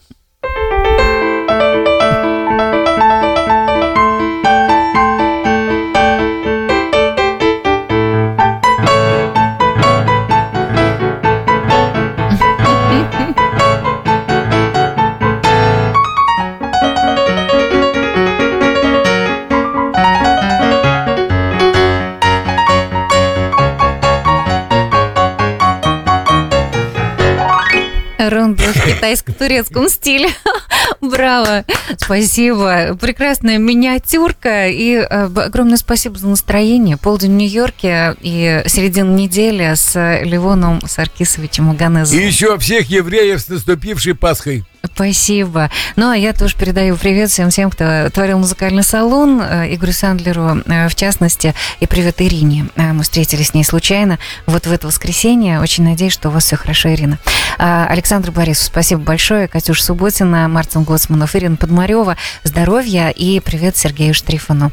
[28.29, 30.29] Рондо в китайско-турецком стиле.
[31.01, 31.65] Браво!
[31.97, 32.97] Спасибо.
[32.99, 34.67] Прекрасная миниатюрка.
[34.67, 36.97] И э, огромное спасибо за настроение.
[36.97, 42.23] Полдень в Нью-Йорке и середина недели с Ливоном Саркисовичем Аганезовым.
[42.23, 44.63] И еще всех евреев с наступившей Пасхой.
[44.93, 45.69] Спасибо.
[45.95, 50.61] Ну, а я тоже передаю привет всем тем, кто творил музыкальный салон, э, Игорю Сандлеру
[50.65, 52.67] э, в частности, и привет Ирине.
[52.75, 55.59] Э, мы встретились с ней случайно вот в это воскресенье.
[55.59, 57.19] Очень надеюсь, что у вас все хорошо, Ирина.
[57.57, 59.47] Александр Борисов, спасибо большое.
[59.47, 62.17] Катюш Субботина, Мартин Гоцманов, Ирина Подмарева.
[62.43, 64.71] Здоровья и привет Сергею Штрифону.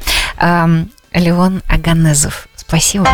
[1.12, 2.48] Леон Аганезов.
[2.56, 3.08] Спасибо.